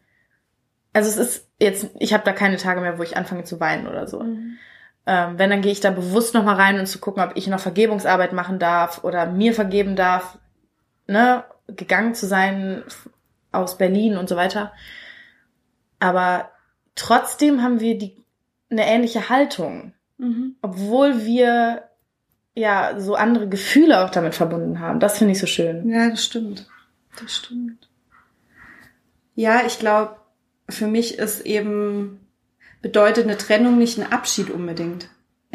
[0.93, 3.87] also es ist jetzt, ich habe da keine Tage mehr, wo ich anfange zu weinen
[3.87, 4.21] oder so.
[4.21, 7.59] Ähm, wenn, dann gehe ich da bewusst nochmal rein und zu gucken, ob ich noch
[7.59, 10.37] Vergebungsarbeit machen darf oder mir vergeben darf,
[11.07, 12.83] ne, gegangen zu sein
[13.51, 14.73] aus Berlin und so weiter.
[15.97, 16.51] Aber
[16.93, 18.23] trotzdem haben wir die
[18.69, 20.55] eine ähnliche Haltung, Mhm.
[20.61, 21.86] obwohl wir
[22.57, 24.99] ja so andere Gefühle auch damit verbunden haben.
[24.99, 25.89] Das finde ich so schön.
[25.89, 26.67] Ja, das stimmt.
[27.19, 27.87] Das stimmt.
[29.35, 30.15] Ja, ich glaube,
[30.67, 32.19] für mich ist eben,
[32.81, 35.07] bedeutet eine Trennung nicht ein Abschied unbedingt.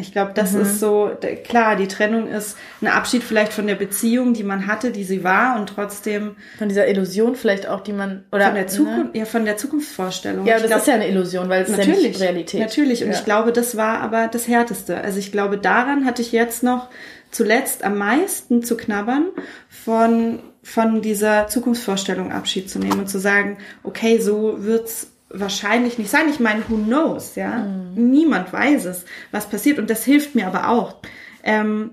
[0.02, 0.60] Ich glaube, das Mhm.
[0.60, 1.10] ist so,
[1.44, 5.24] klar, die Trennung ist ein Abschied vielleicht von der Beziehung, die man hatte, die sie
[5.24, 8.66] war und trotzdem Von dieser Illusion vielleicht auch, die man oder von der Ne?
[8.68, 10.44] Zukunft, ja, von der Zukunftsvorstellung.
[10.46, 12.60] Ja, das glaub, ist ja eine Illusion, weil es ist ja Natürlich, nicht Realität.
[12.60, 13.02] natürlich.
[13.04, 13.16] Und ja.
[13.18, 14.98] ich glaube, das war aber das Härteste.
[14.98, 16.88] Also ich glaube, daran hatte ich jetzt noch
[17.30, 19.28] zuletzt am meisten zu knabbern,
[19.70, 26.10] von, von dieser Zukunftsvorstellung Abschied zu nehmen und zu sagen, okay, so wird's wahrscheinlich nicht
[26.10, 26.28] sein.
[26.28, 27.66] Ich meine, who knows, ja?
[27.94, 29.78] Niemand weiß es, was passiert.
[29.78, 30.96] Und das hilft mir aber auch.
[31.42, 31.92] Ähm,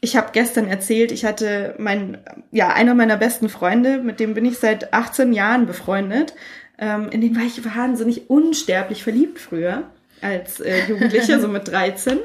[0.00, 2.18] ich habe gestern erzählt, ich hatte mein,
[2.52, 6.34] ja, einer meiner besten Freunde, mit dem bin ich seit 18 Jahren befreundet.
[6.78, 12.18] Ähm, in den war ich wahnsinnig unsterblich verliebt früher als äh, Jugendliche, so mit 13.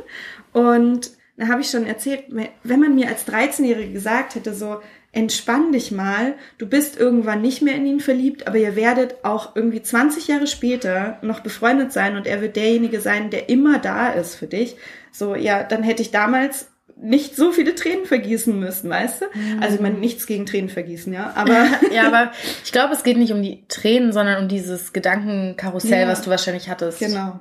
[0.51, 4.81] Und da habe ich schon erzählt, wenn man mir als 13-Jährige gesagt hätte, so
[5.13, 9.55] entspann dich mal, du bist irgendwann nicht mehr in ihn verliebt, aber ihr werdet auch
[9.55, 14.09] irgendwie 20 Jahre später noch befreundet sein und er wird derjenige sein, der immer da
[14.09, 14.75] ist für dich.
[15.11, 19.25] So, ja, dann hätte ich damals nicht so viele Tränen vergießen müssen, weißt du?
[19.61, 22.31] Also ich meine, nichts gegen Tränen vergießen, ja, aber ja, aber
[22.63, 26.07] ich glaube, es geht nicht um die Tränen, sondern um dieses Gedankenkarussell, Ja.
[26.07, 26.99] was du wahrscheinlich hattest.
[26.99, 27.39] Genau.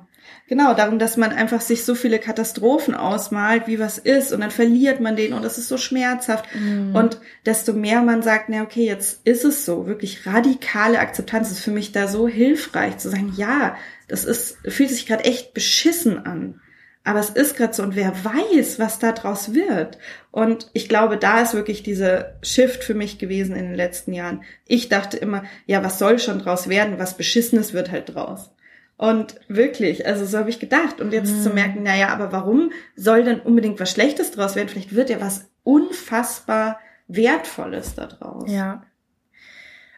[0.53, 4.51] Genau, darum, dass man einfach sich so viele Katastrophen ausmalt, wie was ist, und dann
[4.51, 6.45] verliert man den und das ist so schmerzhaft.
[6.93, 11.61] Und desto mehr man sagt, na okay, jetzt ist es so, wirklich radikale Akzeptanz ist
[11.61, 13.75] für mich da so hilfreich zu sagen, ja,
[14.07, 16.61] das ist, fühlt sich gerade echt beschissen an.
[17.03, 19.97] Aber es ist gerade so und wer weiß, was da draus wird.
[20.29, 24.43] Und ich glaube, da ist wirklich diese Shift für mich gewesen in den letzten Jahren.
[24.67, 26.99] Ich dachte immer, ja, was soll schon draus werden?
[26.99, 28.51] Was Beschissenes wird halt draus.
[28.97, 31.01] Und wirklich, also so habe ich gedacht.
[31.01, 34.69] Und jetzt zu merken, naja, aber warum soll denn unbedingt was Schlechtes draus werden?
[34.69, 38.51] Vielleicht wird ja was unfassbar Wertvolles da draus.
[38.51, 38.83] Ja.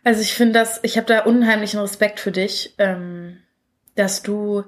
[0.03, 3.37] Also ich finde das, ich habe da unheimlichen Respekt für dich, ähm,
[3.95, 4.63] dass du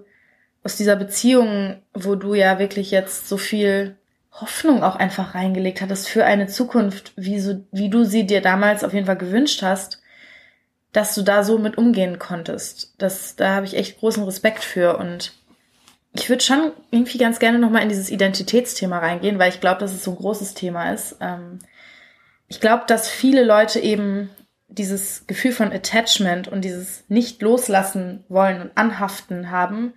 [0.63, 3.95] aus dieser Beziehung, wo du ja wirklich jetzt so viel
[4.31, 8.83] Hoffnung auch einfach reingelegt hattest für eine Zukunft, wie, so, wie du sie dir damals
[8.83, 10.01] auf jeden Fall gewünscht hast,
[10.97, 12.95] dass du da so mit umgehen konntest.
[12.97, 15.31] Das, da habe ich echt großen Respekt für und
[16.11, 19.93] ich würde schon irgendwie ganz gerne nochmal in dieses Identitätsthema reingehen, weil ich glaube, dass
[19.93, 21.17] es so ein großes Thema ist.
[21.21, 21.59] Ähm,
[22.47, 24.31] ich glaube, dass viele Leute eben
[24.69, 29.93] dieses Gefühl von Attachment und dieses nicht loslassen wollen und anhaften haben,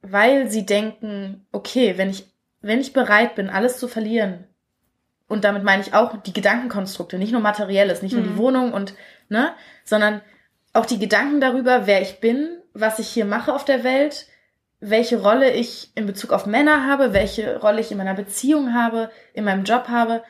[0.00, 2.24] weil sie denken, okay, wenn ich,
[2.62, 4.44] wenn ich bereit bin, alles zu verlieren,
[5.28, 8.28] und damit meine ich auch die Gedankenkonstrukte, nicht nur materielles, nicht nur mhm.
[8.28, 8.94] die Wohnung und,
[9.28, 10.22] ne, sondern
[10.72, 14.26] auch die Gedanken darüber, wer ich bin, was ich hier mache auf der Welt,
[14.80, 19.10] welche Rolle ich in Bezug auf Männer habe, welche Rolle ich in meiner Beziehung habe,
[19.32, 20.22] in meinem Job habe.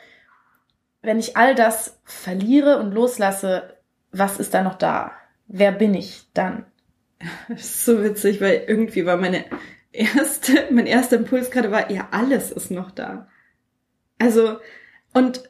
[1.02, 3.76] Wenn ich all das verliere und loslasse,
[4.12, 5.12] was ist da noch da?
[5.46, 6.64] Wer bin ich dann?
[7.48, 9.44] Das ist so witzig, weil irgendwie war meine
[9.92, 13.28] erste, mein erster Impuls gerade war, ja, alles ist noch da.
[14.18, 14.58] Also,
[15.16, 15.48] und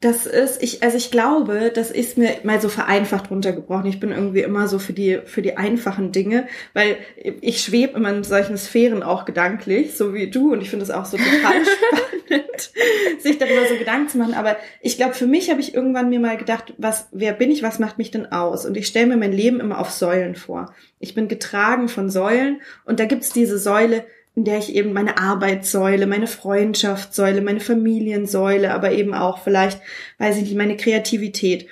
[0.00, 3.86] das ist, ich, also ich glaube, das ist mir mal so vereinfacht runtergebrochen.
[3.86, 6.96] Ich bin irgendwie immer so für die, für die einfachen Dinge, weil
[7.40, 10.90] ich schwebe immer in solchen Sphären auch gedanklich, so wie du, und ich finde es
[10.90, 12.72] auch so total spannend,
[13.20, 14.34] sich darüber so Gedanken zu machen.
[14.34, 17.62] Aber ich glaube, für mich habe ich irgendwann mir mal gedacht, was, wer bin ich,
[17.62, 18.66] was macht mich denn aus?
[18.66, 20.74] Und ich stelle mir mein Leben immer auf Säulen vor.
[20.98, 24.04] Ich bin getragen von Säulen und da gibt's diese Säule,
[24.36, 29.80] in der ich eben meine Arbeitssäule, meine Freundschaftssäule, meine Familiensäule, aber eben auch vielleicht,
[30.18, 31.68] weiß ich nicht, meine Kreativität.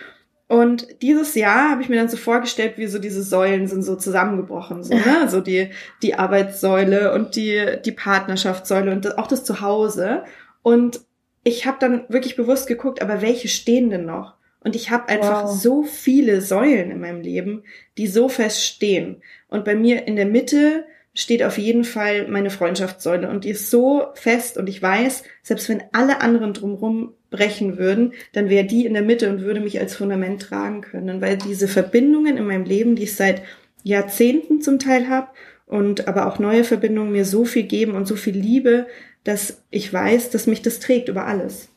[0.47, 3.97] Und dieses Jahr habe ich mir dann so vorgestellt, wie so diese Säulen sind so
[3.97, 5.27] zusammengebrochen, so, ne?
[5.29, 5.71] So die,
[6.03, 10.25] die Arbeitssäule und die, die Partnerschaftssäule und auch das Zuhause.
[10.63, 11.01] Und
[11.43, 14.35] ich habe dann wirklich bewusst geguckt, aber welche stehen denn noch?
[14.61, 15.51] Und ich habe einfach wow.
[15.51, 17.65] so viele Säulen in meinem Leben,
[17.99, 19.23] die so fest stehen.
[19.49, 23.71] Und bei mir in der Mitte steht auf jeden Fall meine Freundschaftssäule und die ist
[23.71, 28.87] so fest und ich weiß, selbst wenn alle anderen drumherum brechen würden, dann wäre die
[28.87, 32.65] in der Mitte und würde mich als Fundament tragen können, weil diese Verbindungen in meinem
[32.65, 33.43] Leben, die ich seit
[33.83, 35.29] Jahrzehnten zum Teil habe
[35.67, 38.87] und aber auch neue Verbindungen mir so viel geben und so viel Liebe,
[39.25, 41.72] dass ich weiß, dass mich das trägt über alles.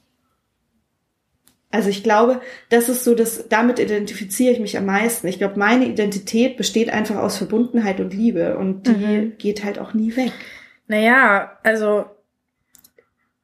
[1.75, 5.27] Also ich glaube, das ist so, dass damit identifiziere ich mich am meisten.
[5.27, 9.37] Ich glaube, meine Identität besteht einfach aus Verbundenheit und Liebe und die mhm.
[9.37, 10.31] geht halt auch nie weg.
[10.87, 12.05] Naja, also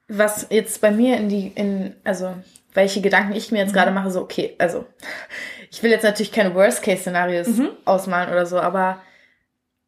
[0.07, 2.33] was jetzt bei mir in die, in, also
[2.73, 3.75] welche Gedanken ich mir jetzt mhm.
[3.75, 4.85] gerade mache, so, okay, also
[5.69, 7.71] ich will jetzt natürlich keine Worst-Case-Szenarios mhm.
[7.83, 9.01] ausmalen oder so, aber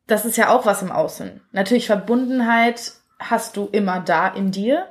[0.06, 1.40] das ist ja auch was im Außen.
[1.54, 4.86] Natürlich Verbundenheit hast du immer da in dir,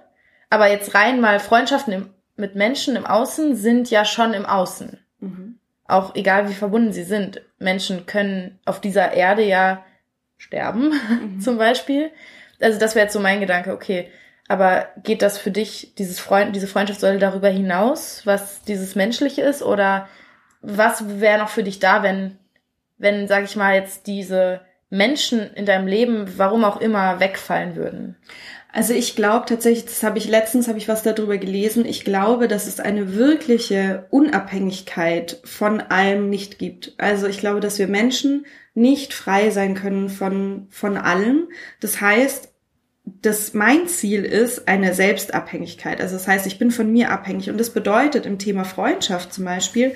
[0.48, 4.98] aber jetzt rein mal Freundschaften im mit Menschen im Außen sind ja schon im Außen.
[5.20, 5.58] Mhm.
[5.86, 7.42] Auch egal wie verbunden sie sind.
[7.58, 9.84] Menschen können auf dieser Erde ja
[10.38, 11.40] sterben, mhm.
[11.40, 12.10] zum Beispiel.
[12.60, 14.10] Also das wäre jetzt so mein Gedanke, okay.
[14.48, 19.42] Aber geht das für dich, dieses Freund, diese Freundschaft soll darüber hinaus, was dieses Menschliche
[19.42, 19.62] ist?
[19.62, 20.08] Oder
[20.60, 22.38] was wäre noch für dich da, wenn,
[22.98, 28.16] wenn, sag ich mal, jetzt diese Menschen in deinem Leben, warum auch immer, wegfallen würden?
[28.74, 32.48] Also ich glaube tatsächlich, das habe ich letztens, habe ich was darüber gelesen, ich glaube,
[32.48, 36.94] dass es eine wirkliche Unabhängigkeit von allem nicht gibt.
[36.96, 41.48] Also ich glaube, dass wir Menschen nicht frei sein können von, von allem.
[41.80, 42.48] Das heißt,
[43.04, 46.00] dass mein Ziel ist eine Selbstabhängigkeit.
[46.00, 47.50] Also das heißt, ich bin von mir abhängig.
[47.50, 49.94] Und das bedeutet im Thema Freundschaft zum Beispiel,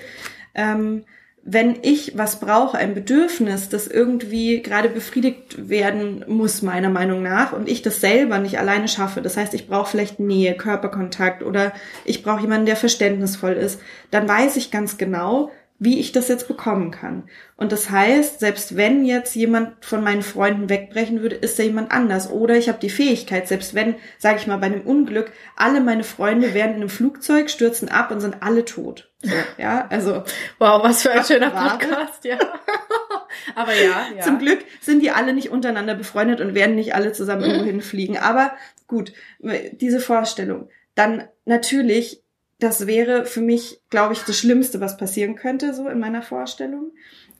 [0.54, 1.04] ähm,
[1.48, 7.52] wenn ich was brauche, ein Bedürfnis, das irgendwie gerade befriedigt werden muss, meiner Meinung nach,
[7.52, 11.72] und ich das selber nicht alleine schaffe, das heißt, ich brauche vielleicht Nähe, Körperkontakt oder
[12.04, 13.80] ich brauche jemanden, der verständnisvoll ist,
[14.10, 17.28] dann weiß ich ganz genau, wie ich das jetzt bekommen kann.
[17.56, 21.92] Und das heißt, selbst wenn jetzt jemand von meinen Freunden wegbrechen würde, ist da jemand
[21.92, 22.30] anders.
[22.30, 26.04] Oder ich habe die Fähigkeit, selbst wenn, sage ich mal, bei einem Unglück, alle meine
[26.04, 29.10] Freunde wären in einem Flugzeug, stürzen ab und sind alle tot.
[29.22, 30.24] So, ja, also.
[30.58, 32.38] Wow, was für ein schöner Podcast, ja.
[33.54, 34.22] Aber ja, ja.
[34.22, 38.16] Zum Glück sind die alle nicht untereinander befreundet und werden nicht alle zusammen irgendwo hinfliegen.
[38.16, 38.52] Aber
[38.86, 40.70] gut, diese Vorstellung.
[40.94, 42.22] Dann natürlich
[42.58, 46.92] das wäre für mich, glaube ich, das Schlimmste, was passieren könnte, so in meiner Vorstellung.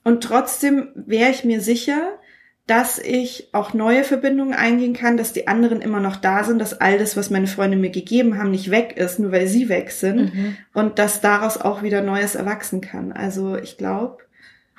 [0.05, 2.19] Und trotzdem wäre ich mir sicher,
[2.67, 6.81] dass ich auch neue Verbindungen eingehen kann, dass die anderen immer noch da sind, dass
[6.81, 9.93] all das, was meine Freunde mir gegeben haben, nicht weg ist, nur weil sie weg
[9.93, 10.57] sind mhm.
[10.75, 13.13] und dass daraus auch wieder Neues erwachsen kann.
[13.13, 14.19] Also ich glaube,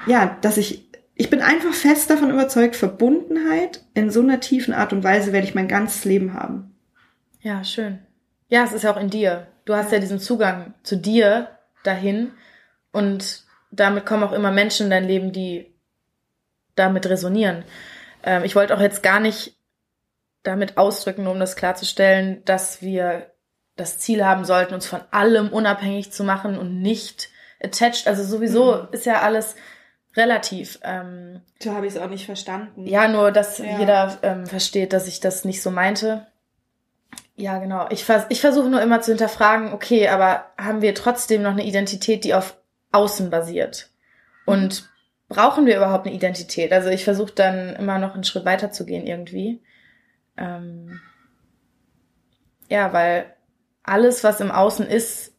[0.06, 4.92] ja, dass ich, ich bin einfach fest davon überzeugt, Verbundenheit in so einer tiefen Art
[4.92, 6.76] und Weise werde ich mein ganzes Leben haben.
[7.40, 8.00] Ja, schön.
[8.50, 9.48] Ja, es ist ja auch in dir.
[9.68, 11.50] Du hast ja diesen Zugang zu dir
[11.84, 12.32] dahin
[12.94, 15.76] und damit kommen auch immer Menschen in dein Leben, die
[16.76, 17.66] damit resonieren.
[18.24, 19.58] Ähm, ich wollte auch jetzt gar nicht
[20.44, 23.34] damit ausdrücken, um das klarzustellen, dass wir
[23.76, 27.30] das Ziel haben sollten, uns von allem unabhängig zu machen und nicht
[27.62, 28.08] attached.
[28.08, 28.88] Also sowieso mhm.
[28.92, 29.58] ist ja alles
[30.16, 30.80] relativ.
[30.82, 32.88] Ähm, so habe ich es auch nicht verstanden.
[32.88, 33.80] Ja, nur, dass ja.
[33.80, 36.26] jeder ähm, versteht, dass ich das nicht so meinte.
[37.40, 37.86] Ja, genau.
[37.92, 41.66] Ich, vers ich versuche nur immer zu hinterfragen, okay, aber haben wir trotzdem noch eine
[41.66, 42.58] Identität, die auf
[42.92, 43.92] Außen basiert?
[44.48, 44.90] Und
[45.30, 46.74] brauchen wir überhaupt eine Identität?
[46.74, 49.62] Also ich versuche dann immer noch einen Schritt weiter zu gehen irgendwie.
[50.36, 51.00] Ähm,
[52.70, 53.32] ja, weil
[53.84, 55.32] alles, was im Außen ist,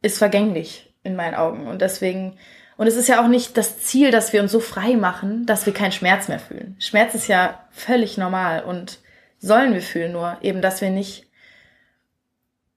[0.00, 1.66] ist vergänglich in meinen Augen.
[1.66, 2.38] Und deswegen,
[2.78, 5.66] und es ist ja auch nicht das Ziel, dass wir uns so frei machen, dass
[5.66, 6.76] wir keinen Schmerz mehr fühlen.
[6.78, 8.99] Schmerz ist ja völlig normal und
[9.40, 11.28] sollen wir fühlen, nur eben, dass wir nicht,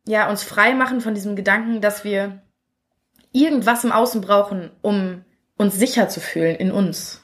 [0.06, 2.41] ja, uns frei machen von diesem Gedanken, dass wir
[3.32, 5.23] irgendwas im Außen brauchen, um
[5.58, 7.21] uns sicher zu fühlen in uns.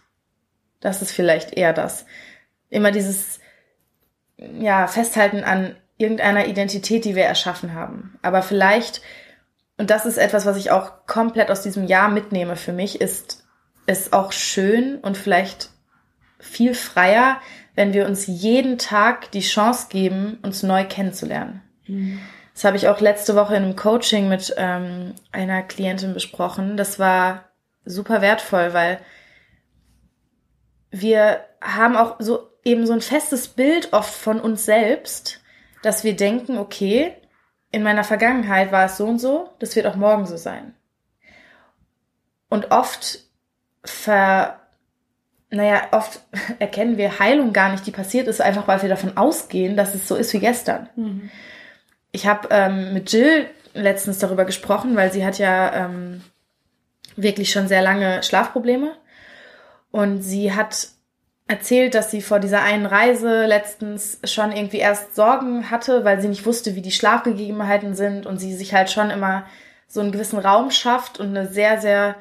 [0.79, 2.05] Das ist vielleicht eher das.
[2.69, 3.39] Immer dieses,
[4.37, 8.17] ja, Festhalten an irgendeiner Identität, die wir erschaffen haben.
[8.21, 9.01] Aber vielleicht,
[9.77, 13.45] und das ist etwas, was ich auch komplett aus diesem Jahr mitnehme für mich, ist
[13.85, 15.71] es auch schön und vielleicht
[16.39, 17.41] viel freier,
[17.79, 21.61] wenn wir uns jeden Tag die Chance geben, uns neu kennenzulernen.
[21.87, 22.19] Mhm.
[22.53, 26.75] Das habe ich auch letzte Woche in einem Coaching mit ähm, einer Klientin besprochen.
[26.75, 27.45] Das war
[27.85, 28.99] super wertvoll, weil
[30.91, 35.39] wir haben auch so eben so ein festes Bild oft von uns selbst,
[35.81, 37.13] dass wir denken, okay,
[37.71, 40.75] in meiner Vergangenheit war es so und so, das wird auch morgen so sein.
[42.49, 43.19] Und oft
[43.85, 44.58] ver,
[45.49, 46.21] naja, oft
[46.59, 50.07] erkennen wir Heilung gar nicht, die passiert ist, einfach weil wir davon ausgehen, dass es
[50.07, 50.89] so ist wie gestern.
[50.95, 51.29] Mhm.
[52.11, 56.21] Ich habe ähm, mit Jill letztens darüber gesprochen, weil sie hat ja ähm,
[57.15, 58.95] wirklich schon sehr lange Schlafprobleme.
[59.91, 60.89] Und sie hat
[61.47, 66.27] erzählt, dass sie vor dieser einen Reise letztens schon irgendwie erst Sorgen hatte, weil sie
[66.27, 69.45] nicht wusste, wie die Schlafgegebenheiten sind und sie sich halt schon immer
[69.87, 72.15] so einen gewissen Raum schafft und eine sehr, sehr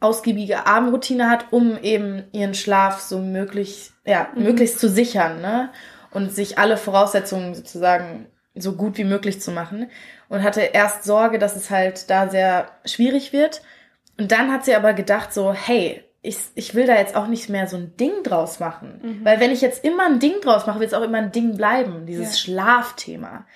[0.00, 4.44] ausgiebige Abendroutine hat, um eben ihren Schlaf so möglich, ja, mhm.
[4.44, 5.70] möglichst zu sichern, ne?
[6.10, 9.90] Und sich alle Voraussetzungen sozusagen so gut wie möglich zu machen.
[10.28, 13.62] Und hatte erst Sorge, dass es halt da sehr schwierig wird.
[14.18, 17.48] Und dann hat sie aber gedacht so, hey, ich, ich will da jetzt auch nicht
[17.48, 19.00] mehr so ein Ding draus machen.
[19.02, 19.24] Mhm.
[19.24, 21.56] Weil wenn ich jetzt immer ein Ding draus mache, wird es auch immer ein Ding
[21.56, 22.38] bleiben, dieses ja.
[22.38, 23.46] Schlafthema.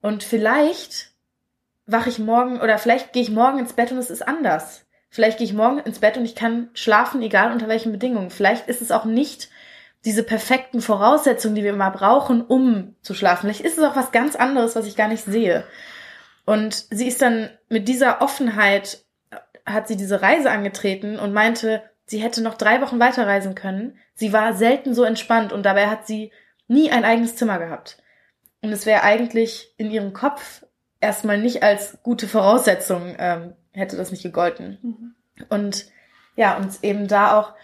[0.00, 1.12] Und vielleicht
[1.86, 4.86] wache ich morgen oder vielleicht gehe ich morgen ins Bett und es ist anders.
[5.10, 8.30] Vielleicht gehe ich morgen ins Bett und ich kann schlafen, egal unter welchen Bedingungen.
[8.30, 9.50] Vielleicht ist es auch nicht
[10.04, 13.42] diese perfekten Voraussetzungen, die wir immer brauchen, um zu schlafen.
[13.42, 15.64] Vielleicht ist es auch was ganz anderes, was ich gar nicht sehe.
[16.46, 19.04] Und sie ist dann mit dieser Offenheit
[19.66, 23.98] hat sie diese Reise angetreten und meinte, sie hätte noch drei Wochen weiterreisen können.
[24.14, 26.32] Sie war selten so entspannt und dabei hat sie
[26.66, 27.98] nie ein eigenes Zimmer gehabt.
[28.62, 30.64] Und es wäre eigentlich in ihrem Kopf
[31.00, 34.78] erstmal nicht als gute Voraussetzung, ähm, hätte das nicht gegolten.
[34.82, 35.14] Mhm.
[35.48, 35.86] Und
[36.36, 37.54] ja, und eben da auch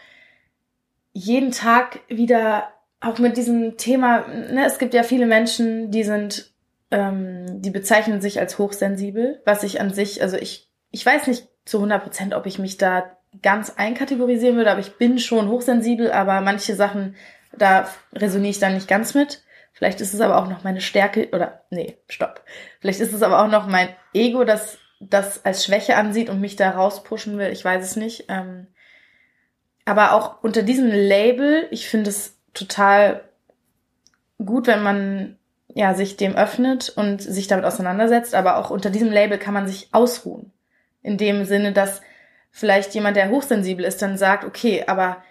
[1.12, 2.68] jeden Tag wieder
[3.00, 6.52] auch mit diesem Thema, ne, es gibt ja viele Menschen, die sind,
[6.90, 11.48] ähm, die bezeichnen sich als hochsensibel, was ich an sich, also ich, ich weiß nicht
[11.64, 16.10] zu 100 Prozent, ob ich mich da ganz einkategorisieren würde, aber ich bin schon hochsensibel,
[16.10, 17.16] aber manche Sachen,
[17.56, 19.42] da resoniere ich dann nicht ganz mit.
[19.72, 22.42] Vielleicht ist es aber auch noch meine Stärke, oder nee, stopp.
[22.80, 26.56] Vielleicht ist es aber auch noch mein Ego, das das als Schwäche ansieht und mich
[26.56, 27.50] da rauspushen will.
[27.50, 28.26] Ich weiß es nicht.
[28.28, 28.66] Ähm,
[29.84, 33.22] aber auch unter diesem Label, ich finde es total
[34.44, 35.38] gut, wenn man
[35.74, 38.34] ja sich dem öffnet und sich damit auseinandersetzt.
[38.34, 40.52] Aber auch unter diesem Label kann man sich ausruhen.
[41.02, 42.00] In dem Sinne, dass
[42.50, 45.22] vielleicht jemand, der hochsensibel ist, dann sagt, okay, aber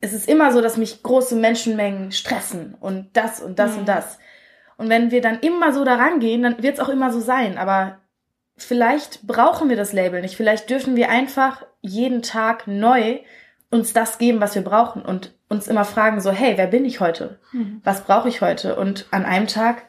[0.00, 3.80] es ist immer so, dass mich große Menschenmengen stressen und das und das mhm.
[3.80, 4.18] und das.
[4.76, 7.58] Und wenn wir dann immer so daran gehen, dann wird es auch immer so sein.
[7.58, 8.00] Aber
[8.56, 10.36] vielleicht brauchen wir das Label nicht.
[10.36, 13.20] Vielleicht dürfen wir einfach jeden Tag neu
[13.70, 17.00] uns das geben, was wir brauchen und uns immer fragen so, hey, wer bin ich
[17.00, 17.38] heute?
[17.52, 17.80] Mhm.
[17.84, 18.76] Was brauche ich heute?
[18.76, 19.82] Und an einem Tag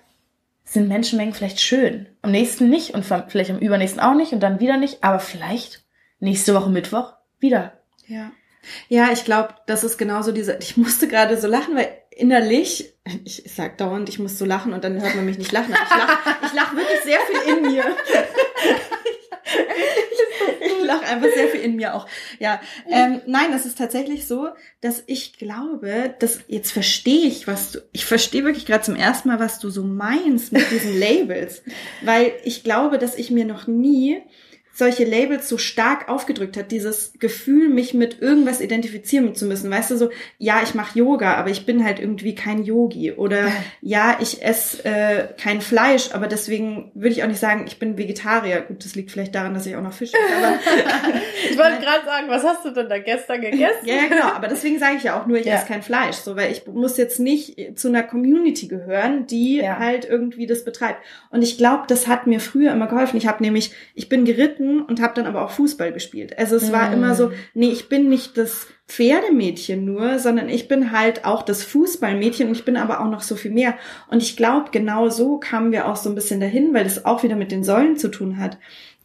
[0.63, 2.07] sind Menschenmengen vielleicht schön.
[2.22, 5.84] Am nächsten nicht und vielleicht am übernächsten auch nicht und dann wieder nicht, aber vielleicht
[6.20, 7.74] nächste Woche Mittwoch wieder.
[8.07, 8.32] Ja.
[8.89, 12.93] Ja, ich glaube, das ist genauso diese, ich musste gerade so lachen, weil innerlich,
[13.26, 15.84] ich sag dauernd, ich muss so lachen und dann hört man mich nicht lachen, aber
[15.84, 17.84] ich lache ich lach wirklich sehr viel in mir.
[20.61, 22.07] ich lache einfach sehr viel in mir auch.
[22.39, 22.59] Ja,
[22.89, 24.49] ähm, nein, es ist tatsächlich so,
[24.82, 29.30] dass ich glaube, dass jetzt verstehe ich, was du, ich verstehe wirklich gerade zum ersten
[29.30, 31.61] Mal, was du so meinst mit diesen Labels,
[32.01, 34.22] weil ich glaube, dass ich mir noch nie
[34.78, 39.71] solche Labels so stark aufgedrückt hat, dieses Gefühl, mich mit irgendwas identifizieren zu müssen.
[39.71, 43.13] Weißt du, so, ja, ich mache Yoga, aber ich bin halt irgendwie kein Yogi.
[43.13, 43.47] Oder
[43.82, 47.97] ja, ich esse äh, kein Fleisch, aber deswegen würde ich auch nicht sagen, ich bin
[47.97, 48.59] Vegetarier.
[48.67, 50.45] Gut, das liegt vielleicht daran, dass ich auch noch Fisch esse.
[50.45, 50.59] Aber
[51.49, 53.86] ich wollte gerade sagen, was hast du denn da gestern gegessen?
[53.86, 54.28] ja, ja, genau.
[54.28, 55.55] Aber deswegen sage ich ja auch nur, ich ja.
[55.55, 56.17] esse kein Fleisch.
[56.17, 59.80] So, weil ich muss jetzt nicht zu einer Community gehören, die ja.
[59.80, 60.99] halt irgendwie das betreibt.
[61.30, 63.15] Und ich glaube, das hat mir früher immer geholfen.
[63.15, 66.38] Ich habe nämlich, ich bin geritten geritten und habe dann aber auch Fußball gespielt.
[66.38, 67.34] Also es war immer so, mm.
[67.53, 72.55] nee, ich bin nicht das Pferdemädchen nur, sondern ich bin halt auch das Fußballmädchen und
[72.55, 73.76] ich bin aber auch noch so viel mehr.
[74.09, 77.24] Und ich glaube, genau so kamen wir auch so ein bisschen dahin, weil das auch
[77.24, 78.57] wieder mit den Säulen zu tun hat.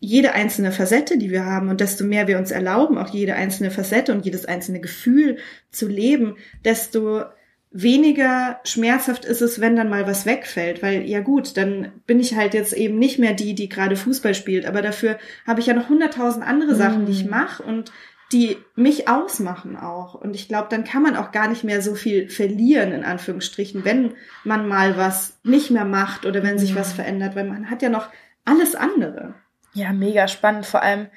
[0.03, 3.71] Jede einzelne Facette, die wir haben und desto mehr wir uns erlauben, auch jede einzelne
[3.71, 5.37] Facette und jedes einzelne Gefühl
[5.71, 7.25] zu leben, desto
[7.71, 12.35] weniger schmerzhaft ist es, wenn dann mal was wegfällt, weil ja gut, dann bin ich
[12.35, 15.75] halt jetzt eben nicht mehr die, die gerade Fußball spielt, aber dafür habe ich ja
[15.75, 17.31] noch hunderttausend andere Sachen, die ich mm.
[17.31, 17.93] mache und
[18.33, 20.15] die mich ausmachen auch.
[20.15, 23.85] Und ich glaube, dann kann man auch gar nicht mehr so viel verlieren, in Anführungsstrichen,
[23.85, 24.15] wenn
[24.45, 27.89] man mal was nicht mehr macht oder wenn sich was verändert, weil man hat ja
[27.89, 28.09] noch
[28.45, 29.35] alles andere.
[29.75, 30.67] Ja, mega spannend.
[30.67, 31.09] Vor allem,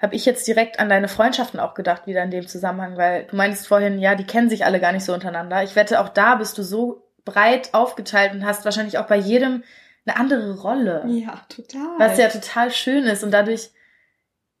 [0.00, 3.36] habe ich jetzt direkt an deine Freundschaften auch gedacht, wieder in dem Zusammenhang, weil du
[3.36, 5.62] meinst vorhin, ja, die kennen sich alle gar nicht so untereinander.
[5.62, 9.62] Ich wette, auch da bist du so breit aufgeteilt und hast wahrscheinlich auch bei jedem
[10.06, 11.04] eine andere Rolle.
[11.06, 11.98] Ja, total.
[11.98, 13.70] Was ja total schön ist und dadurch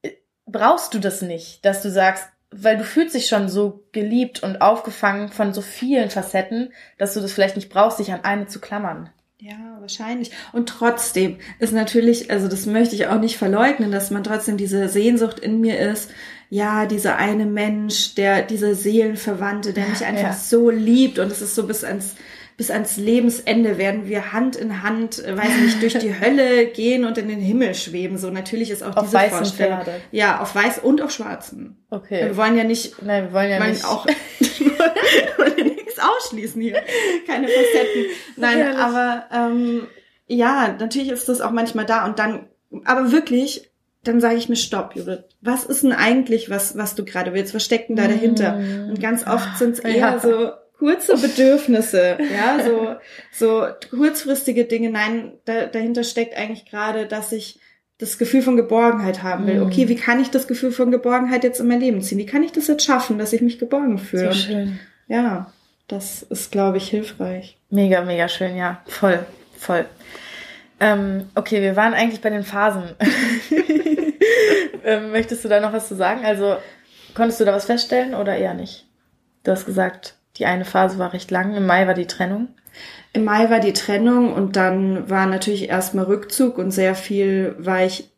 [0.02, 0.10] äh,
[0.46, 4.60] brauchst du das nicht, dass du sagst, weil du fühlst dich schon so geliebt und
[4.60, 8.60] aufgefangen von so vielen Facetten, dass du das vielleicht nicht brauchst, dich an eine zu
[8.60, 9.10] klammern.
[9.42, 10.32] Ja, wahrscheinlich.
[10.52, 14.86] Und trotzdem ist natürlich, also das möchte ich auch nicht verleugnen, dass man trotzdem diese
[14.90, 16.10] Sehnsucht in mir ist.
[16.50, 20.32] Ja, dieser eine Mensch, der, dieser Seelenverwandte, der mich einfach ja.
[20.34, 22.16] so liebt und es ist so bis ans,
[22.60, 27.06] bis ans Lebensende werden wir Hand in Hand, äh, weiß nicht, durch die Hölle gehen
[27.06, 28.18] und in den Himmel schweben.
[28.18, 29.78] So natürlich ist auch auf diese weißen Vorstellung.
[29.78, 30.02] Pferde.
[30.12, 31.82] Ja, auf weiß und auf schwarzen.
[31.88, 32.26] Okay.
[32.26, 34.06] Wir wollen ja nicht, nein, wir wollen ja nicht auch
[36.00, 36.82] ausschließen hier.
[37.26, 38.04] Keine Facetten.
[38.36, 38.78] Nein, Natürlich.
[38.78, 39.86] aber ähm,
[40.26, 42.46] ja, natürlich ist das auch manchmal da und dann,
[42.84, 43.70] aber wirklich,
[44.04, 45.24] dann sage ich mir Stopp, Judith.
[45.40, 47.54] Was ist denn eigentlich, was, was du gerade willst?
[47.54, 48.56] Was steckt denn da dahinter?
[48.56, 48.90] Mm.
[48.90, 50.18] Und ganz oft sind es eher ja.
[50.18, 50.50] so
[50.80, 52.96] kurze Bedürfnisse, ja, so,
[53.32, 54.90] so kurzfristige Dinge.
[54.90, 57.60] Nein, da, dahinter steckt eigentlich gerade, dass ich
[57.98, 59.60] das Gefühl von Geborgenheit haben will.
[59.60, 62.16] Okay, wie kann ich das Gefühl von Geborgenheit jetzt in mein Leben ziehen?
[62.16, 64.32] Wie kann ich das jetzt schaffen, dass ich mich geborgen fühle?
[64.32, 64.80] So schön.
[65.06, 65.52] Ja.
[65.86, 67.58] Das ist, glaube ich, hilfreich.
[67.68, 68.80] Mega, mega schön, ja.
[68.86, 69.18] Voll,
[69.58, 69.84] voll.
[70.78, 72.94] Ähm, okay, wir waren eigentlich bei den Phasen.
[74.84, 76.24] ähm, möchtest du da noch was zu sagen?
[76.24, 76.56] Also,
[77.14, 78.86] konntest du da was feststellen oder eher nicht?
[79.42, 81.54] Du hast gesagt, die eine Phase war recht lang.
[81.54, 82.48] Im Mai war die Trennung.
[83.12, 87.84] Im Mai war die Trennung und dann war natürlich erstmal Rückzug und sehr viel war
[87.84, 88.10] ich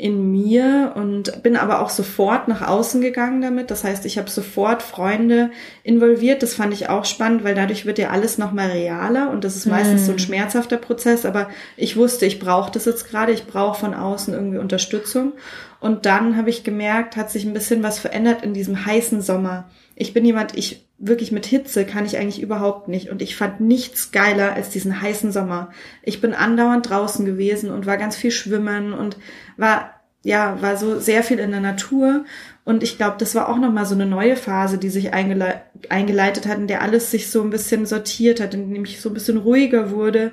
[0.00, 3.70] in mir und bin aber auch sofort nach außen gegangen damit.
[3.70, 5.50] Das heißt, ich habe sofort Freunde
[5.82, 6.42] involviert.
[6.42, 9.66] Das fand ich auch spannend, weil dadurch wird ja alles nochmal realer und das ist
[9.66, 10.04] meistens mm.
[10.06, 10.24] so ein hm.
[10.24, 11.26] schmerzhafter Prozess.
[11.26, 13.32] Aber ich wusste, ich brauche das jetzt gerade.
[13.32, 15.34] Ich brauche von außen irgendwie Unterstützung.
[15.80, 19.68] Und dann habe ich gemerkt, hat sich ein bisschen was verändert in diesem heißen Sommer.
[19.96, 23.08] Ich bin jemand, ich wirklich mit Hitze kann ich eigentlich überhaupt nicht.
[23.10, 25.70] Und ich fand nichts geiler als diesen heißen Sommer.
[26.02, 29.16] Ich bin andauernd draußen gewesen und war ganz viel schwimmen und
[29.56, 32.26] war, ja, war so sehr viel in der Natur.
[32.64, 36.46] Und ich glaube, das war auch nochmal so eine neue Phase, die sich eingele eingeleitet
[36.46, 39.14] hat, in der alles sich so ein bisschen sortiert hat, in dem ich so ein
[39.14, 40.32] bisschen ruhiger wurde.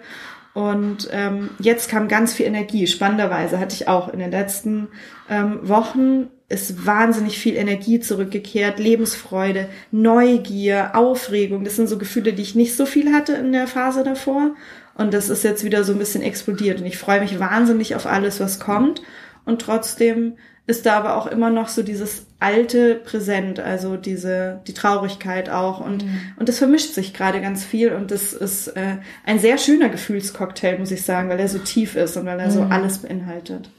[0.54, 2.88] Und ähm, jetzt kam ganz viel Energie.
[2.88, 4.90] Spannenderweise hatte ich auch in den letzten
[5.30, 11.66] ähm, Wochen ist wahnsinnig viel Energie zurückgekehrt, Lebensfreude, Neugier, Aufregung.
[11.66, 14.56] Das sind so Gefühle, die ich nicht so viel hatte in der Phase davor.
[14.96, 16.80] Und das ist jetzt wieder so ein bisschen explodiert.
[16.80, 19.02] Und ich freue mich wahnsinnig auf alles, was kommt.
[19.44, 20.38] Und trotzdem
[20.68, 25.80] ist da aber auch immer noch so dieses alte präsent, also diese die Traurigkeit auch
[25.80, 26.20] und mhm.
[26.36, 30.78] und das vermischt sich gerade ganz viel und das ist äh, ein sehr schöner Gefühlscocktail,
[30.78, 32.52] muss ich sagen, weil er so tief ist und weil er mhm.
[32.52, 33.70] so alles beinhaltet.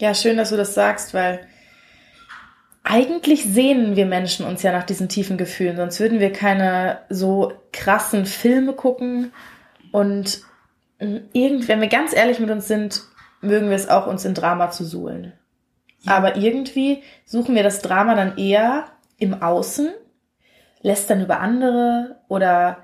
[0.00, 1.40] Ja, schön, dass du das sagst, weil
[2.82, 7.52] eigentlich sehnen wir Menschen uns ja nach diesen tiefen Gefühlen, sonst würden wir keine so
[7.72, 9.32] krassen Filme gucken.
[9.92, 10.42] Und
[10.98, 13.02] irgend, wenn wir ganz ehrlich mit uns sind,
[13.40, 15.32] mögen wir es auch, uns in Drama zu suhlen.
[16.00, 16.16] Ja.
[16.16, 18.86] Aber irgendwie suchen wir das Drama dann eher
[19.18, 19.90] im Außen,
[20.82, 22.78] lästern über andere oder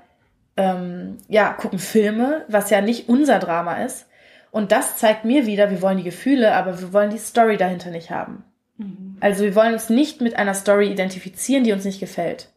[0.55, 4.07] ähm, ja, gucken Filme, was ja nicht unser Drama ist.
[4.51, 7.89] Und das zeigt mir wieder, wir wollen die Gefühle, aber wir wollen die Story dahinter
[7.91, 8.43] nicht haben.
[8.77, 9.17] Mhm.
[9.19, 12.49] Also wir wollen uns nicht mit einer Story identifizieren, die uns nicht gefällt.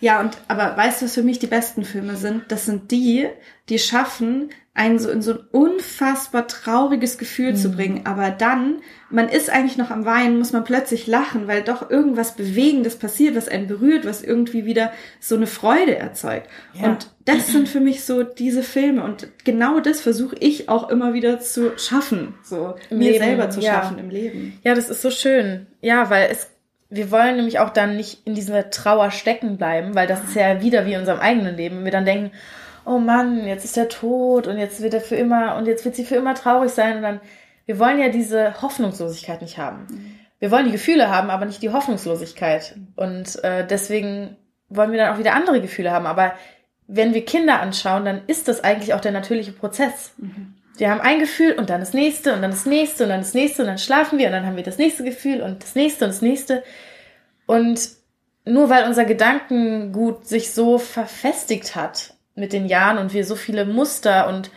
[0.00, 2.44] Ja, und aber weißt du, was für mich die besten Filme sind?
[2.48, 3.28] Das sind die,
[3.68, 7.56] die schaffen, einen so in so ein unfassbar trauriges Gefühl mhm.
[7.56, 8.02] zu bringen.
[8.04, 8.76] Aber dann,
[9.10, 13.34] man ist eigentlich noch am Weinen, muss man plötzlich lachen, weil doch irgendwas Bewegendes passiert,
[13.34, 16.48] was einen berührt, was irgendwie wieder so eine Freude erzeugt.
[16.74, 16.90] Ja.
[16.90, 19.02] Und das sind für mich so diese Filme.
[19.02, 23.50] Und genau das versuche ich auch immer wieder zu schaffen, so Im mir Leben, selber
[23.50, 23.72] zu ja.
[23.72, 24.60] schaffen im Leben.
[24.62, 25.66] Ja, das ist so schön.
[25.80, 26.48] Ja, weil es
[26.90, 30.62] wir wollen nämlich auch dann nicht in dieser Trauer stecken bleiben, weil das ist ja
[30.62, 31.84] wieder wie in unserem eigenen Leben.
[31.84, 32.30] Wir dann denken,
[32.88, 35.94] oh Mann, jetzt ist er tot und jetzt wird er für immer und jetzt wird
[35.94, 37.20] sie für immer traurig sein und dann,
[37.66, 39.86] wir wollen ja diese Hoffnungslosigkeit nicht haben.
[40.38, 42.76] Wir wollen die Gefühle haben, aber nicht die Hoffnungslosigkeit.
[42.96, 44.36] Und äh, deswegen
[44.68, 46.06] wollen wir dann auch wieder andere Gefühle haben.
[46.06, 46.32] Aber
[46.86, 50.12] wenn wir Kinder anschauen, dann ist das eigentlich auch der natürliche Prozess.
[50.16, 50.54] Mhm.
[50.76, 53.34] Wir haben ein Gefühl und dann das nächste und dann das nächste und dann das
[53.34, 56.04] nächste und dann schlafen wir und dann haben wir das nächste Gefühl und das nächste
[56.04, 56.62] und das nächste.
[57.46, 57.80] Und
[58.44, 63.64] nur weil unser Gedankengut sich so verfestigt hat mit den Jahren und wir so viele
[63.64, 64.50] Muster und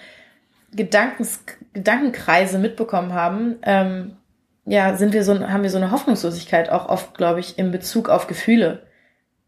[0.74, 4.18] Gedankens, Gedankenkreise mitbekommen haben, ähm,
[4.66, 8.10] ja, sind wir so, haben wir so eine Hoffnungslosigkeit auch oft, glaube ich, in Bezug
[8.10, 8.84] auf Gefühle.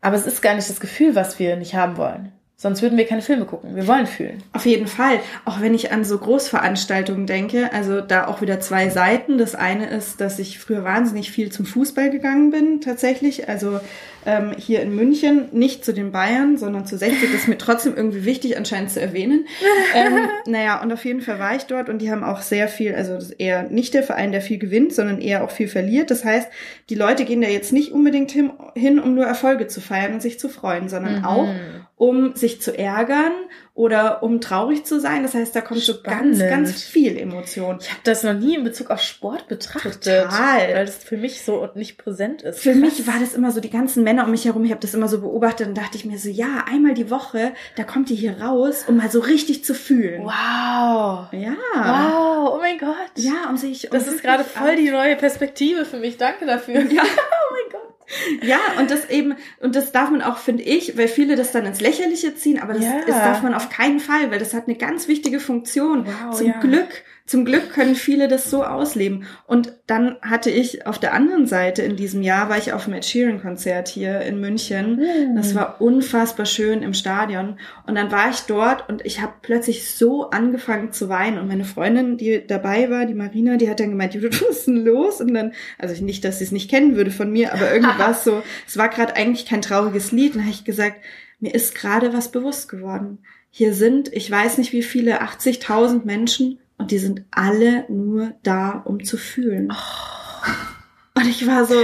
[0.02, 2.34] Aber es ist gar nicht das Gefühl, was wir nicht haben wollen.
[2.56, 3.76] Sonst würden wir keine Filme gucken.
[3.76, 4.42] Wir wollen fühlen.
[4.54, 5.20] Auf jeden Fall.
[5.44, 9.38] Auch wenn ich an so Großveranstaltungen denke, also da auch wieder zwei Seiten.
[9.38, 13.50] Das eine ist, dass ich früher wahnsinnig viel zum Fußball gegangen bin, tatsächlich.
[13.50, 13.82] Also
[14.26, 17.32] ähm, hier in München, nicht zu den Bayern, sondern zu 60.
[17.32, 19.46] Das ist mir trotzdem irgendwie wichtig, anscheinend zu erwähnen.
[19.96, 22.96] ähm, naja, und auf jeden Fall war ich dort und die haben auch sehr viel,
[22.96, 26.12] also das ist eher nicht der Verein, der viel gewinnt, sondern eher auch viel verliert.
[26.12, 26.50] Das heißt,
[26.90, 30.22] die Leute gehen da jetzt nicht unbedingt hin, hin um nur Erfolge zu feiern und
[30.22, 31.26] sich zu freuen, sondern mhm.
[31.26, 31.48] auch
[31.96, 33.32] um sich zu ärgern
[33.76, 35.24] oder um traurig zu sein.
[35.24, 36.36] Das heißt, da kommt Spannend.
[36.36, 37.80] so ganz, ganz viel Emotion.
[37.82, 40.04] Ich habe das noch nie in Bezug auf Sport betrachtet.
[40.04, 40.76] Total.
[40.76, 42.60] Weil das für mich so nicht präsent ist.
[42.60, 44.94] Für mich war das immer so, die ganzen Männer um mich herum, ich habe das
[44.94, 48.16] immer so beobachtet und dachte ich mir so, ja, einmal die Woche, da kommt die
[48.16, 50.24] hier raus, um mal so richtig zu fühlen.
[50.24, 51.30] Wow.
[51.32, 51.56] Ja.
[51.74, 52.96] Wow, oh mein Gott.
[53.16, 53.86] Ja, um sich...
[53.86, 56.18] Um das ist gerade voll die neue Perspektive für mich.
[56.18, 56.82] Danke dafür.
[56.82, 57.02] Ja.
[57.04, 57.93] oh mein Gott.
[58.42, 61.66] Ja, und das eben, und das darf man auch, finde ich, weil viele das dann
[61.66, 63.02] ins Lächerliche ziehen, aber das, ja.
[63.06, 66.06] das darf man auf keinen Fall, weil das hat eine ganz wichtige Funktion.
[66.06, 66.60] Wow, Zum ja.
[66.60, 69.24] Glück zum Glück können viele das so ausleben.
[69.48, 72.94] Und dann hatte ich auf der anderen Seite in diesem Jahr, war ich auf dem
[72.94, 74.98] Ed Sheeran Konzert hier in München.
[74.98, 75.36] Mm.
[75.38, 77.58] Das war unfassbar schön im Stadion.
[77.88, 81.38] Und dann war ich dort und ich habe plötzlich so angefangen zu weinen.
[81.38, 84.68] Und meine Freundin, die dabei war, die Marina, die hat dann gemeint, Judith, was ist
[84.68, 85.22] denn los?
[85.22, 88.44] Und dann, also nicht, dass sie es nicht kennen würde von mir, aber irgendwas so,
[88.68, 90.34] es war gerade eigentlich kein trauriges Lied.
[90.34, 90.98] Und dann habe ich gesagt,
[91.40, 93.20] mir ist gerade was bewusst geworden.
[93.50, 98.82] Hier sind, ich weiß nicht wie viele, 80.000 Menschen und die sind alle nur da,
[98.86, 99.72] um zu fühlen.
[99.72, 101.20] Oh.
[101.20, 101.76] Und ich war so,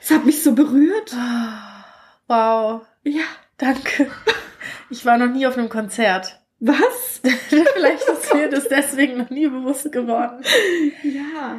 [0.00, 1.14] es hat mich so berührt.
[2.28, 2.82] Wow.
[3.04, 3.24] Ja.
[3.58, 4.10] Danke.
[4.90, 6.40] Ich war noch nie auf einem Konzert.
[6.60, 7.20] Was?
[7.74, 10.42] Vielleicht ist mir das deswegen noch nie bewusst geworden.
[11.02, 11.58] Ja.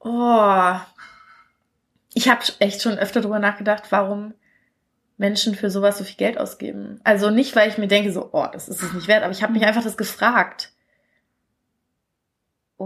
[0.00, 0.80] Oh.
[2.14, 4.34] Ich habe echt schon öfter drüber nachgedacht, warum
[5.16, 7.00] Menschen für sowas so viel Geld ausgeben.
[7.04, 9.42] Also nicht, weil ich mir denke, so, oh, das ist es nicht wert, aber ich
[9.42, 10.72] habe mich einfach das gefragt.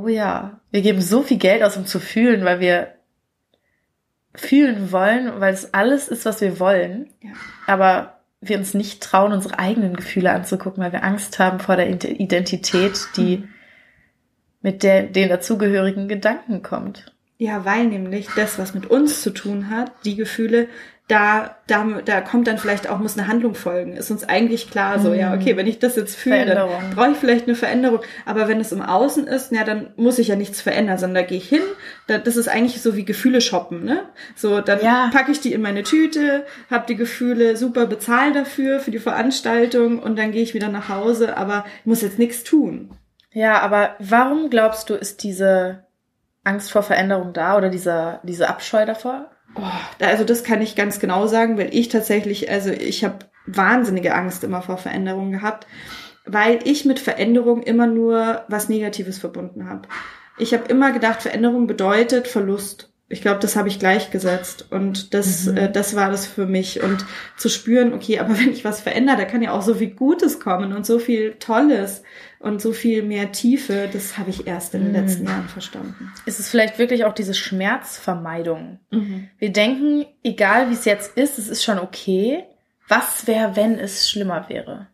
[0.00, 2.94] Oh ja, wir geben so viel Geld aus, um zu fühlen, weil wir
[4.32, 7.10] fühlen wollen, weil es alles ist, was wir wollen.
[7.20, 7.32] Ja.
[7.66, 11.88] Aber wir uns nicht trauen, unsere eigenen Gefühle anzugucken, weil wir Angst haben vor der
[11.88, 13.48] Identität, die
[14.62, 17.12] mit der, den dazugehörigen Gedanken kommt.
[17.36, 20.68] Ja, weil nämlich das, was mit uns zu tun hat, die Gefühle
[21.08, 23.96] da, da, da kommt dann vielleicht auch, muss eine Handlung folgen.
[23.96, 27.16] Ist uns eigentlich klar so, ja, okay, wenn ich das jetzt fühle, dann brauche ich
[27.16, 28.00] vielleicht eine Veränderung.
[28.26, 31.28] Aber wenn es im Außen ist, ja, dann muss ich ja nichts verändern, sondern da
[31.28, 31.62] gehe ich hin.
[32.08, 34.02] Da, das ist eigentlich so wie Gefühle shoppen, ne?
[34.36, 35.08] So, dann ja.
[35.10, 40.00] packe ich die in meine Tüte, habe die Gefühle super bezahlt dafür, für die Veranstaltung
[40.00, 42.90] und dann gehe ich wieder nach Hause, aber ich muss jetzt nichts tun.
[43.32, 45.84] Ja, aber warum glaubst du, ist diese
[46.44, 49.30] Angst vor Veränderung da oder dieser, diese Abscheu davor?
[49.58, 54.14] Oh, also das kann ich ganz genau sagen, weil ich tatsächlich, also ich habe wahnsinnige
[54.14, 55.66] Angst immer vor Veränderungen gehabt,
[56.24, 59.88] weil ich mit Veränderung immer nur was Negatives verbunden habe.
[60.38, 65.46] Ich habe immer gedacht, Veränderung bedeutet Verlust ich glaube, das habe ich gleichgesetzt und das,
[65.46, 65.56] mhm.
[65.56, 67.06] äh, das war das für mich und
[67.36, 70.40] zu spüren, okay, aber wenn ich was verändere, da kann ja auch so viel Gutes
[70.40, 72.02] kommen und so viel Tolles
[72.38, 74.94] und so viel mehr Tiefe, das habe ich erst in den mhm.
[74.94, 76.12] letzten Jahren verstanden.
[76.26, 78.78] Ist es vielleicht wirklich auch diese Schmerzvermeidung?
[78.90, 79.28] Mhm.
[79.38, 82.44] Wir denken, egal wie es jetzt ist, es ist schon okay.
[82.88, 84.86] Was wäre, wenn es schlimmer wäre?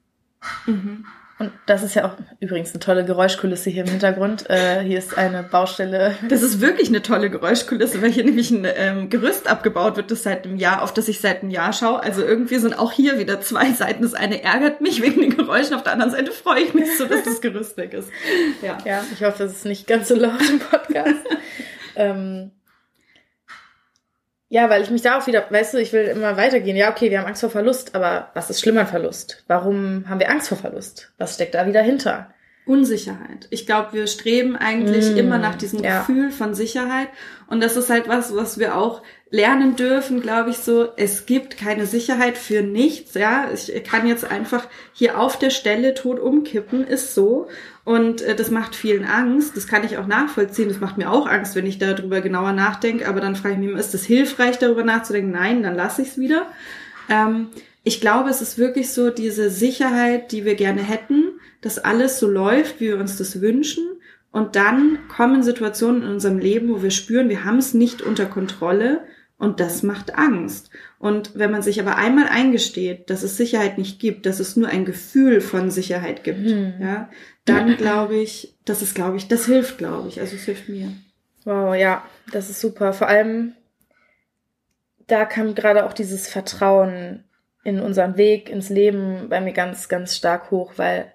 [1.44, 4.48] Und das ist ja auch übrigens eine tolle Geräuschkulisse hier im Hintergrund.
[4.48, 6.16] Äh, hier ist eine Baustelle.
[6.26, 10.22] Das ist wirklich eine tolle Geräuschkulisse, weil hier nämlich ein ähm, Gerüst abgebaut wird, das
[10.22, 12.02] seit einem Jahr, auf das ich seit einem Jahr schaue.
[12.02, 14.02] Also irgendwie sind auch hier wieder zwei Seiten.
[14.02, 17.04] Das eine ärgert mich wegen den Geräuschen, auf der anderen Seite freue ich mich so,
[17.04, 18.08] dass das Gerüst weg ist.
[18.62, 21.26] Ja, ja ich hoffe, das ist nicht ganz so laut im Podcast.
[21.96, 22.52] ähm,
[24.54, 26.76] ja, weil ich mich da auch wieder, weißt du, ich will immer weitergehen.
[26.76, 29.42] Ja, okay, wir haben Angst vor Verlust, aber was ist schlimmer an Verlust?
[29.48, 31.12] Warum haben wir Angst vor Verlust?
[31.18, 32.32] Was steckt da wieder hinter?
[32.64, 33.48] Unsicherheit.
[33.50, 35.98] Ich glaube, wir streben eigentlich mm, immer nach diesem ja.
[35.98, 37.08] Gefühl von Sicherheit.
[37.48, 40.88] Und das ist halt was, was wir auch lernen dürfen, glaube ich, so.
[40.96, 43.50] Es gibt keine Sicherheit für nichts, ja.
[43.52, 47.48] Ich kann jetzt einfach hier auf der Stelle tot umkippen, ist so.
[47.84, 49.56] Und äh, das macht vielen Angst.
[49.56, 50.68] Das kann ich auch nachvollziehen.
[50.68, 53.06] Das macht mir auch Angst, wenn ich darüber genauer nachdenke.
[53.08, 55.32] Aber dann frage ich mich, ist das hilfreich, darüber nachzudenken?
[55.32, 56.46] Nein, dann lasse ich es wieder.
[57.10, 57.48] Ähm,
[57.82, 62.28] ich glaube, es ist wirklich so diese Sicherheit, die wir gerne hätten dass alles so
[62.28, 63.84] läuft, wie wir uns das wünschen.
[64.30, 68.26] Und dann kommen Situationen in unserem Leben, wo wir spüren, wir haben es nicht unter
[68.26, 69.00] Kontrolle
[69.38, 70.70] und das macht Angst.
[70.98, 74.68] Und wenn man sich aber einmal eingesteht, dass es Sicherheit nicht gibt, dass es nur
[74.68, 76.74] ein Gefühl von Sicherheit gibt, mhm.
[76.80, 77.08] ja,
[77.44, 80.20] dann glaube ich, das ist, glaube ich, das hilft, glaube ich.
[80.20, 80.92] Also es hilft mir.
[81.44, 82.92] Wow, ja, das ist super.
[82.92, 83.54] Vor allem,
[85.06, 87.24] da kam gerade auch dieses Vertrauen
[87.62, 91.12] in unseren Weg, ins Leben bei mir ganz, ganz stark hoch, weil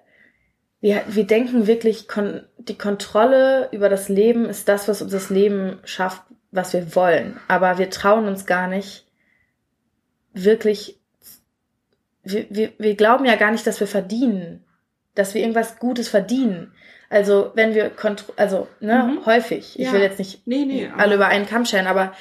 [0.80, 5.30] wir, wir denken wirklich, kon die Kontrolle über das Leben ist das, was uns das
[5.30, 7.38] Leben schafft, was wir wollen.
[7.48, 9.06] Aber wir trauen uns gar nicht
[10.32, 11.00] wirklich,
[12.22, 14.64] wir, wir, wir glauben ja gar nicht, dass wir verdienen,
[15.14, 16.72] dass wir irgendwas Gutes verdienen.
[17.08, 17.90] Also wenn wir,
[18.36, 19.26] also ne, mhm.
[19.26, 19.92] häufig, ich ja.
[19.92, 22.12] will jetzt nicht nee, nee, alle über einen Kamm scheren, aber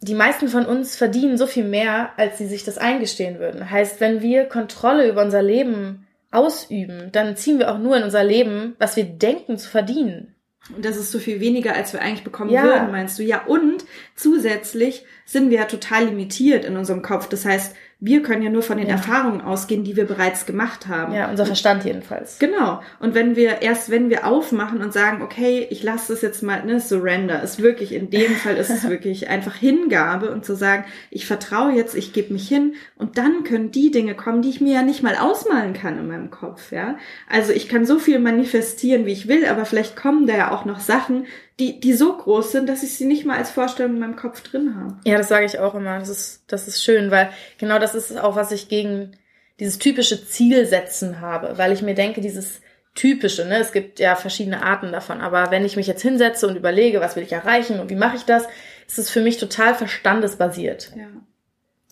[0.00, 3.70] die meisten von uns verdienen so viel mehr, als sie sich das eingestehen würden.
[3.70, 8.24] Heißt, wenn wir Kontrolle über unser Leben ausüben, dann ziehen wir auch nur in unser
[8.24, 10.34] Leben, was wir denken zu verdienen.
[10.74, 12.62] Und das ist so viel weniger, als wir eigentlich bekommen ja.
[12.62, 13.22] würden, meinst du?
[13.22, 13.84] Ja, und
[14.14, 17.28] zusätzlich sind wir ja total limitiert in unserem Kopf.
[17.28, 18.94] Das heißt, wir können ja nur von den ja.
[18.94, 21.12] Erfahrungen ausgehen, die wir bereits gemacht haben.
[21.12, 22.38] Ja, unser Verstand jedenfalls.
[22.38, 22.80] Genau.
[22.98, 26.64] Und wenn wir, erst wenn wir aufmachen und sagen, okay, ich lasse das jetzt mal,
[26.64, 30.84] ne, Surrender, ist wirklich, in dem Fall ist es wirklich einfach Hingabe und zu sagen,
[31.10, 34.62] ich vertraue jetzt, ich gebe mich hin und dann können die Dinge kommen, die ich
[34.62, 36.96] mir ja nicht mal ausmalen kann in meinem Kopf, ja.
[37.28, 40.64] Also ich kann so viel manifestieren, wie ich will, aber vielleicht kommen da ja auch
[40.64, 41.26] noch Sachen,
[41.60, 44.40] die, die so groß sind, dass ich sie nicht mal als Vorstellung in meinem Kopf
[44.42, 44.96] drin habe.
[45.04, 45.98] Ja, das sage ich auch immer.
[45.98, 49.12] Das ist, das ist schön, weil genau das ist auch, was ich gegen
[49.60, 52.62] dieses typische Zielsetzen habe, weil ich mir denke, dieses
[52.94, 56.56] typische, ne, es gibt ja verschiedene Arten davon, aber wenn ich mich jetzt hinsetze und
[56.56, 58.44] überlege, was will ich erreichen und wie mache ich das,
[58.88, 60.92] ist es für mich total verstandesbasiert.
[60.96, 61.08] Ja.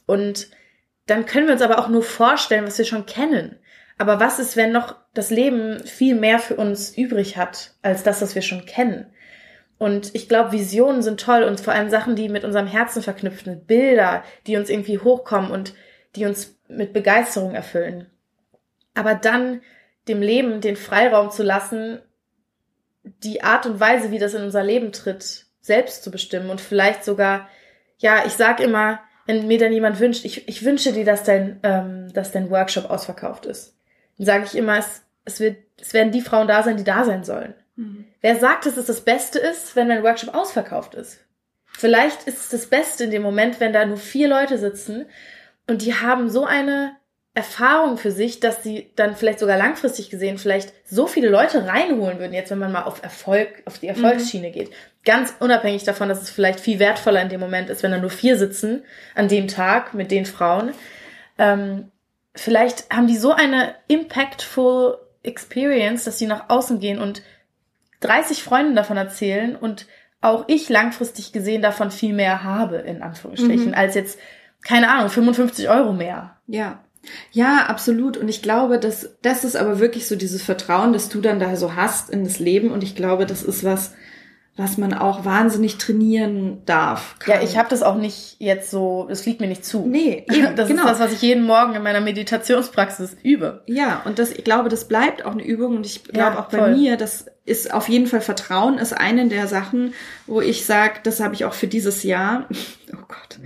[0.07, 0.49] Und
[1.07, 3.59] dann können wir uns aber auch nur vorstellen, was wir schon kennen.
[3.99, 8.23] Aber was ist, wenn noch das Leben viel mehr für uns übrig hat, als das,
[8.23, 9.07] was wir schon kennen?
[9.79, 13.45] Und ich glaube, Visionen sind toll und vor allem Sachen, die mit unserem Herzen verknüpft
[13.45, 15.73] sind, Bilder, die uns irgendwie hochkommen und
[16.17, 18.11] die uns mit Begeisterung erfüllen.
[18.95, 19.63] Aber dann
[20.09, 22.01] dem Leben den Freiraum zu lassen,
[23.05, 27.05] die Art und Weise, wie das in unser Leben tritt, selbst zu bestimmen und vielleicht
[27.05, 27.49] sogar,
[27.99, 31.61] ja, ich sag immer, wenn mir dann jemand wünscht, ich, ich wünsche dir, dass dein,
[31.63, 33.77] ähm, dass dein Workshop ausverkauft ist,
[34.17, 37.05] dann sage ich immer, es, es, wird, es werden die Frauen da sein, die da
[37.05, 37.55] sein sollen.
[37.79, 38.05] Mhm.
[38.21, 41.21] Wer sagt, dass es das Beste ist, wenn mein Workshop ausverkauft ist?
[41.67, 45.07] Vielleicht ist es das Beste in dem Moment, wenn da nur vier Leute sitzen
[45.69, 46.97] und die haben so eine
[47.35, 52.19] Erfahrung für sich, dass sie dann vielleicht sogar langfristig gesehen vielleicht so viele Leute reinholen
[52.19, 53.87] würden, jetzt wenn man mal auf Erfolg, auf die.
[53.87, 54.53] Erfolgsschiene mhm.
[54.53, 54.71] geht.
[55.05, 58.11] Ganz unabhängig davon, dass es vielleicht viel wertvoller in dem Moment ist, wenn da nur
[58.11, 58.83] vier sitzen
[59.15, 60.73] an dem Tag mit den Frauen.
[61.39, 61.93] Ähm,
[62.35, 67.23] vielleicht haben die so eine impactful Experience, dass sie nach außen gehen und
[68.01, 69.87] 30 Freunden davon erzählen und
[70.21, 73.75] auch ich langfristig gesehen davon viel mehr habe, in Anführungsstrichen, mhm.
[73.75, 74.19] als jetzt,
[74.63, 76.37] keine Ahnung, 55 Euro mehr.
[76.47, 76.83] Ja.
[77.31, 78.17] Ja, absolut.
[78.17, 81.57] Und ich glaube, dass das ist aber wirklich so dieses Vertrauen, das du dann da
[81.57, 82.71] so hast in das Leben.
[82.73, 83.95] Und ich glaube, das ist was,
[84.59, 87.15] was man auch wahnsinnig trainieren darf.
[87.21, 87.37] Kann.
[87.37, 89.87] Ja, ich habe das auch nicht jetzt so, es fliegt mir nicht zu.
[89.87, 90.83] Nee, eben, das genau.
[90.83, 93.63] ist das, was ich jeden Morgen in meiner Meditationspraxis übe.
[93.67, 96.49] Ja, und das, ich glaube, das bleibt auch eine Übung und ich glaube ja, auch
[96.49, 96.77] bei voll.
[96.77, 99.95] mir, das ist auf jeden Fall Vertrauen ist eine der Sachen,
[100.27, 102.47] wo ich sage, das habe ich auch für dieses Jahr.
[102.91, 103.39] Oh Gott.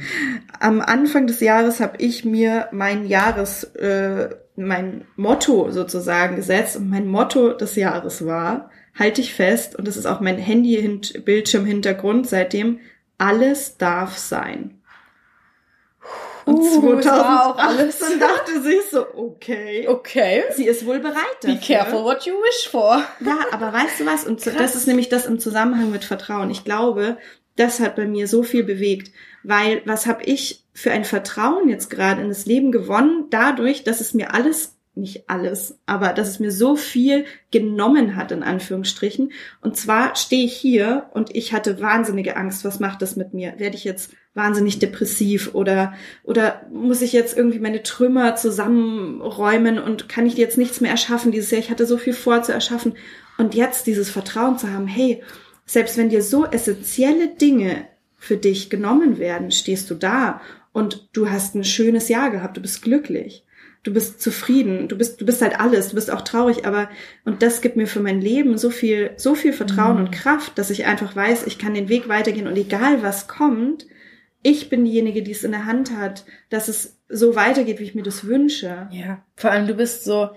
[0.61, 6.89] Am Anfang des Jahres habe ich mir mein Jahres äh, mein Motto sozusagen gesetzt und
[6.89, 12.81] mein Motto des Jahres war halte ich fest, und das ist auch mein Handy-Bildschirm-Hintergrund seitdem,
[13.19, 14.81] alles darf sein.
[16.45, 18.19] und Uh, es war auch 2018 alles.
[18.21, 19.87] dachte sie so, okay.
[19.89, 20.45] Okay.
[20.55, 21.55] Sie ist wohl bereit dafür.
[21.55, 23.03] Be careful what you wish for.
[23.21, 24.25] Ja, aber weißt du was?
[24.25, 24.61] Und so, Krass.
[24.61, 26.51] das ist nämlich das im Zusammenhang mit Vertrauen.
[26.51, 27.17] Ich glaube,
[27.57, 29.13] das hat bei mir so viel bewegt,
[29.43, 34.01] weil was habe ich für ein Vertrauen jetzt gerade in das Leben gewonnen, dadurch, dass
[34.01, 39.33] es mir alles nicht alles, aber dass es mir so viel genommen hat, in Anführungsstrichen.
[39.61, 42.65] Und zwar stehe ich hier und ich hatte wahnsinnige Angst.
[42.65, 43.55] Was macht das mit mir?
[43.59, 50.09] Werde ich jetzt wahnsinnig depressiv oder, oder muss ich jetzt irgendwie meine Trümmer zusammenräumen und
[50.09, 51.61] kann ich jetzt nichts mehr erschaffen dieses Jahr?
[51.61, 52.95] Ich hatte so viel vor zu erschaffen.
[53.39, 55.23] Und jetzt dieses Vertrauen zu haben, hey,
[55.65, 57.87] selbst wenn dir so essentielle Dinge
[58.19, 60.41] für dich genommen werden, stehst du da
[60.73, 63.45] und du hast ein schönes Jahr gehabt, du bist glücklich.
[63.85, 66.89] Du bist zufrieden, du bist, du bist halt alles, du bist auch traurig, aber,
[67.25, 70.71] und das gibt mir für mein Leben so viel, so viel Vertrauen und Kraft, dass
[70.71, 73.87] ich einfach weiß, ich kann den Weg weitergehen und egal was kommt,
[74.45, 77.95] ich bin diejenige, die es in der Hand hat, dass es so weitergeht, wie ich
[77.97, 78.87] mir das wünsche.
[78.93, 80.31] Ja, vor allem du bist so,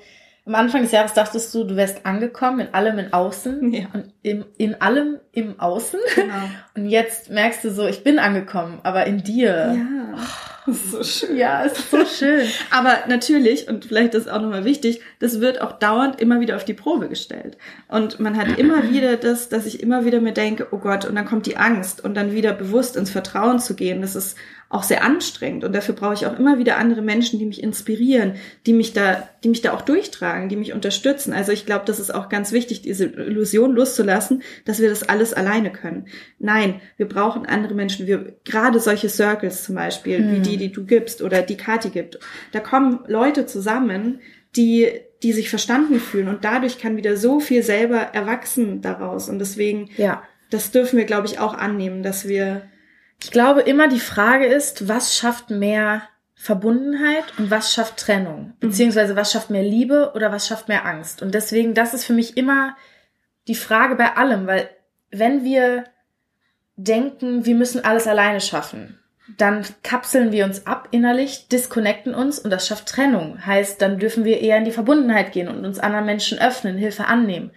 [0.47, 3.85] am Anfang des Jahres dachtest du, du wärst angekommen in allem in Außen Ja.
[3.93, 5.99] und im, in allem im Außen.
[6.15, 6.33] Genau.
[6.75, 9.75] Und jetzt merkst du so, ich bin angekommen, aber in dir.
[9.75, 10.17] Ja.
[10.76, 11.38] Das ist so schön.
[11.38, 12.47] Ja, es ist so schön.
[12.72, 16.66] Aber natürlich, und vielleicht ist auch nochmal wichtig, das wird auch dauernd immer wieder auf
[16.66, 17.57] die Probe gestellt.
[17.88, 21.16] Und man hat immer wieder das, dass ich immer wieder mir denke, oh Gott, und
[21.16, 24.01] dann kommt die Angst und dann wieder bewusst ins Vertrauen zu gehen.
[24.01, 24.38] Das ist
[24.70, 25.63] auch sehr anstrengend.
[25.63, 28.34] Und dafür brauche ich auch immer wieder andere Menschen, die mich inspirieren,
[28.66, 31.34] die mich da, die mich da auch durchtragen, die mich unterstützen.
[31.34, 35.34] Also ich glaube, das ist auch ganz wichtig, diese Illusion loszulassen, dass wir das alles
[35.34, 36.07] alleine können.
[36.39, 38.07] Nein, wir brauchen andere Menschen.
[38.07, 42.20] Wir, gerade solche Circles zum Beispiel, wie die, die du gibst oder die Kati gibt.
[42.51, 44.20] Da kommen Leute zusammen,
[44.55, 44.89] die,
[45.22, 49.30] die sich verstanden fühlen und dadurch kann wieder so viel selber erwachsen daraus.
[49.30, 50.24] Und deswegen, Ja.
[50.49, 52.63] das dürfen wir, glaube ich, auch annehmen, dass wir,
[53.26, 56.03] Ich glaube immer die Frage ist, was schafft mehr
[56.36, 58.53] Verbundenheit und was schafft Trennung?
[58.59, 61.23] Beziehungsweise was schafft mehr Liebe oder was schafft mehr Angst?
[61.23, 62.78] Und deswegen, das ist für mich immer
[63.47, 64.69] die Frage bei allem, weil
[65.09, 65.86] wenn wir
[66.76, 68.99] denken, wir müssen alles alleine schaffen,
[69.39, 73.43] dann kapseln wir uns ab innerlich, disconnecten uns und das schafft Trennung.
[73.43, 77.05] Heißt, dann dürfen wir eher in die Verbundenheit gehen und uns anderen Menschen öffnen, Hilfe
[77.05, 77.49] annehmen.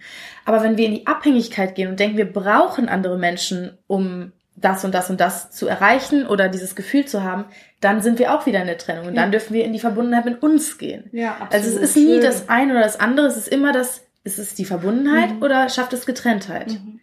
[0.45, 4.31] Aber wenn wir in die Abhängigkeit gehen und denken, wir brauchen andere Menschen, um
[4.61, 7.45] das und das und das zu erreichen oder dieses Gefühl zu haben,
[7.81, 9.21] dann sind wir auch wieder in der Trennung und Ja.
[9.21, 11.09] dann dürfen wir in die Verbundenheit mit uns gehen.
[11.11, 11.53] ja, absolut.
[11.53, 12.21] Also es ist nie schön.
[12.21, 15.43] das eine oder das andere, es ist immer das, ist es die Verbundenheit Mhm.
[15.43, 16.71] oder schafft es Getrenntheit?
[16.71, 16.99] Mhm.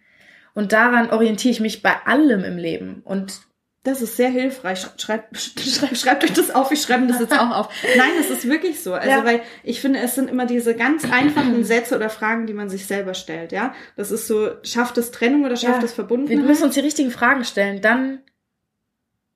[0.53, 3.01] Und daran orientiere ich mich bei allem im Leben.
[3.05, 3.41] Und
[3.87, 4.81] Das ist sehr hilfreich.
[4.97, 5.37] Schreibt, schreibt,
[5.97, 7.69] schreibt euch das auf, ich schreibe das jetzt auch auf.
[7.95, 8.93] Nein, das ist wirklich so.
[8.93, 9.23] Also, Ja.
[9.23, 12.85] weil ich finde, es sind immer diese ganz einfachen Sätze oder Fragen, die man sich
[12.85, 13.73] selber stellt, ja.
[13.95, 15.85] Das ist so, schafft es Trennung oder schafft Ja.
[15.85, 16.45] es wir Verbundenheit?
[16.45, 17.79] müssen uns die richtigen Fragen stellen.
[17.81, 18.19] Dann,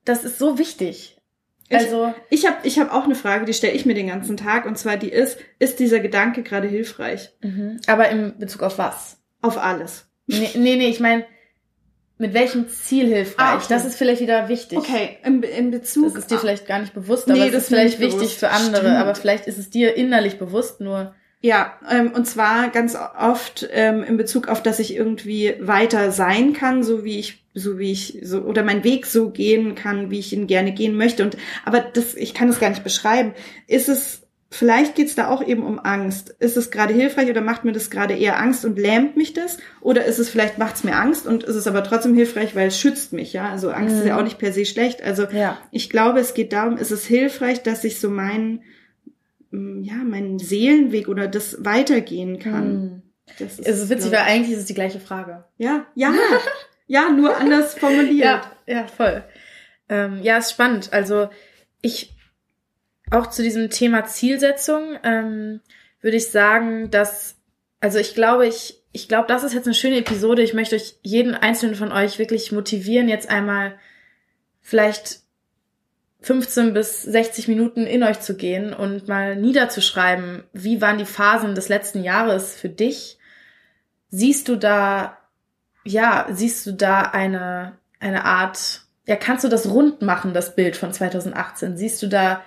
[0.04, 1.16] das ist so wichtig.
[1.70, 4.36] Ich- Also, Ich habe ich hab auch eine Frage, die stelle ich mir den ganzen
[4.36, 7.30] Tag, und zwar die ist, ist dieser Gedanke gerade hilfreich?
[7.40, 7.80] mhm.
[7.86, 9.16] aber in Bezug auf was?
[9.40, 10.06] Auf alles.
[10.26, 11.24] Nee, nee, nee ich meine,
[12.22, 13.34] mit welchem Ziel hilfreich?
[13.44, 13.66] Ah, okay.
[13.68, 14.78] Das ist vielleicht wieder wichtig.
[14.78, 16.14] Okay, in, in Bezug.
[16.14, 18.38] Das ist dir vielleicht gar nicht bewusst, Nee, aber es das ist vielleicht wichtig bewusst.
[18.38, 18.96] für andere, Stimmt.
[18.96, 24.04] aber vielleicht ist es dir innerlich bewusst, nur Ja, ähm, und zwar ganz oft ähm,
[24.04, 28.20] in Bezug auf, dass ich irgendwie weiter sein kann, so wie ich, so wie ich,
[28.22, 31.24] so oder mein Weg so gehen kann, wie ich ihn gerne gehen möchte.
[31.24, 33.34] Und aber das, ich kann es gar nicht beschreiben.
[33.66, 34.21] Ist es
[34.54, 36.36] Vielleicht geht's da auch eben um Angst.
[36.38, 39.56] Ist es gerade hilfreich oder macht mir das gerade eher Angst und lähmt mich das?
[39.80, 42.78] Oder ist es vielleicht macht's mir Angst und ist es aber trotzdem hilfreich, weil es
[42.78, 43.48] schützt mich, ja?
[43.48, 45.02] Also Angst ist ja auch nicht per se schlecht.
[45.02, 45.56] Also ja.
[45.70, 48.62] ich glaube, es geht darum, ist es hilfreich, dass ich so meinen,
[49.52, 52.64] mm, ja, meinen Seelenweg oder das weitergehen kann.
[52.64, 53.02] Hm.
[53.38, 55.44] Das Es ist witzig, weil eigentlich ist es die gleiche Frage.
[55.56, 56.12] ja, ja,
[56.86, 58.50] ja, nur anders formuliert.
[58.66, 59.24] Ja, ja, voll.
[59.88, 60.92] Ähm, ja, ist spannend.
[60.92, 61.30] Also
[61.80, 62.14] ich
[63.12, 65.60] auch zu diesem Thema Zielsetzung ähm,
[66.00, 67.36] würde ich sagen, dass
[67.80, 70.42] also ich glaube, ich ich glaube, das ist jetzt eine schöne Episode.
[70.42, 73.78] Ich möchte euch jeden einzelnen von euch wirklich motivieren, jetzt einmal
[74.60, 75.20] vielleicht
[76.20, 81.54] 15 bis 60 Minuten in euch zu gehen und mal niederzuschreiben, wie waren die Phasen
[81.54, 83.18] des letzten Jahres für dich?
[84.08, 85.18] Siehst du da,
[85.84, 90.76] ja, siehst du da eine, eine Art, ja, kannst du das rund machen, das Bild
[90.76, 91.76] von 2018?
[91.76, 92.42] Siehst du da,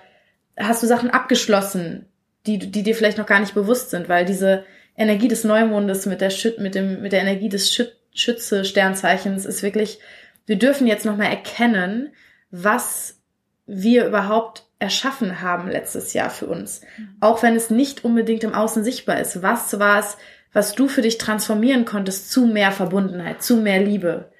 [0.58, 2.06] hast du Sachen abgeschlossen,
[2.46, 4.64] die, die dir vielleicht noch gar nicht bewusst sind, weil diese
[4.98, 9.62] Energie des Neumondes mit der Schüt, mit dem, mit der Energie des Schüt, Schütze-Sternzeichens ist
[9.62, 10.00] wirklich,
[10.46, 12.14] wir dürfen jetzt nochmal erkennen,
[12.50, 13.20] was
[13.66, 16.82] wir überhaupt erschaffen haben letztes Jahr für uns.
[17.20, 19.42] Auch wenn es nicht unbedingt im Außen sichtbar ist.
[19.42, 20.18] Was war es,
[20.54, 24.32] was du für dich transformieren konntest zu mehr Verbundenheit, zu mehr Liebe?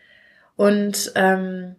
[0.56, 1.76] Und ähm,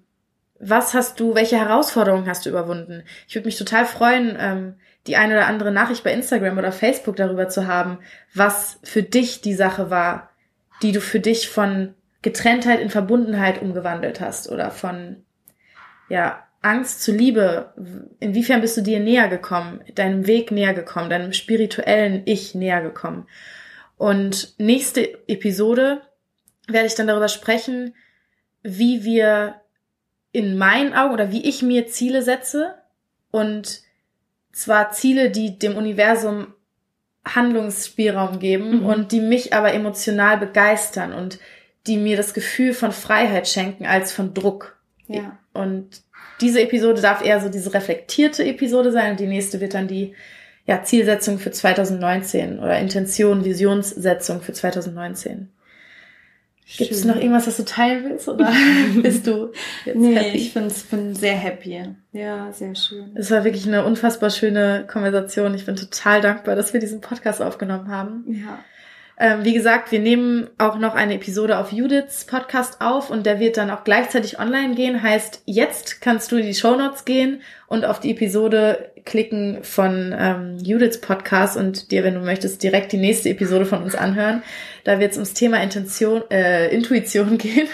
[0.59, 3.05] was hast du, welche Herausforderungen hast du überwunden?
[3.29, 4.75] Ich würde mich total freuen, ähm,
[5.07, 7.99] die eine oder andere Nachricht bei Instagram oder Facebook darüber zu haben,
[8.35, 10.31] was für dich die Sache war,
[10.83, 15.25] die du für dich von Getrenntheit in Verbundenheit umgewandelt hast oder von
[16.09, 17.73] ja, Angst zu Liebe.
[18.19, 23.29] Inwiefern bist du dir näher gekommen, deinem Weg näher gekommen, deinem spirituellen Ich näher gekommen?
[23.97, 26.03] Und nächste Episode
[26.69, 27.95] werde ich dann darüber sprechen,
[28.63, 29.61] wie wir
[30.37, 32.74] in meinen Augen oder wie ich mir Ziele setze
[33.30, 33.80] und
[34.53, 36.49] zwar Ziele, die dem Universum
[37.24, 38.87] Handlungsspielraum geben mhm.
[38.87, 41.39] und die mich aber emotional begeistern und
[41.87, 44.76] die mir das Gefühl von Freiheit schenken als von Druck.
[45.09, 45.39] Ja.
[45.55, 46.03] Und
[46.43, 50.14] diese Episode darf eher so diese reflektierte Episode sein und die nächste wird dann die
[50.66, 55.49] ja, Zielsetzung für 2019 oder Intention, Visionssetzung für 2019.
[56.77, 58.53] Gibt es noch irgendwas, was du teilen willst oder
[59.03, 59.53] bist du
[59.85, 60.37] jetzt nee, happy?
[60.37, 61.81] ich find's, bin sehr happy.
[62.12, 63.12] Ja, sehr schön.
[63.14, 65.55] Es war wirklich eine unfassbar schöne Konversation.
[65.55, 68.25] Ich bin total dankbar, dass wir diesen Podcast aufgenommen haben.
[68.27, 68.59] Ja.
[69.19, 73.41] Ähm, wie gesagt, wir nehmen auch noch eine Episode auf Judiths Podcast auf und der
[73.41, 75.03] wird dann auch gleichzeitig online gehen.
[75.03, 80.14] Heißt, jetzt kannst du in die Show Notes gehen und auf die Episode klicken von
[80.19, 84.43] ähm, Judiths Podcast und dir, wenn du möchtest, direkt die nächste Episode von uns anhören.
[84.85, 87.69] Da wird es ums Thema Intention, äh, Intuition gehen.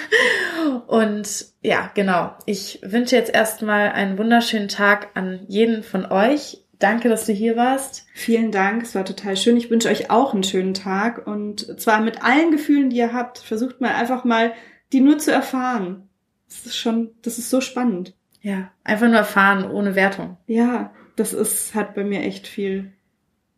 [0.86, 2.36] Und ja, genau.
[2.46, 6.61] Ich wünsche jetzt erstmal einen wunderschönen Tag an jeden von euch.
[6.82, 8.06] Danke, dass du hier warst.
[8.12, 9.56] Vielen Dank, es war total schön.
[9.56, 13.38] Ich wünsche euch auch einen schönen Tag und zwar mit allen Gefühlen, die ihr habt.
[13.38, 14.52] Versucht mal einfach mal,
[14.92, 16.08] die nur zu erfahren.
[16.48, 18.14] Das ist schon, das ist so spannend.
[18.40, 20.38] Ja, einfach nur erfahren, ohne Wertung.
[20.48, 22.90] Ja, das ist, hat bei mir echt viel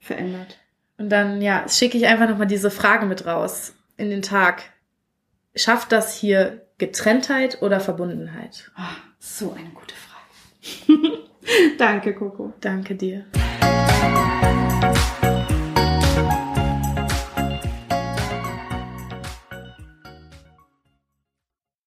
[0.00, 0.58] verändert.
[0.98, 4.64] Und dann, ja, schicke ich einfach nochmal diese Frage mit raus in den Tag.
[5.54, 8.70] Schafft das hier Getrenntheit oder Verbundenheit?
[8.76, 11.18] Oh, so eine gute Frage.
[11.78, 12.52] Danke, Coco.
[12.60, 13.24] Danke dir.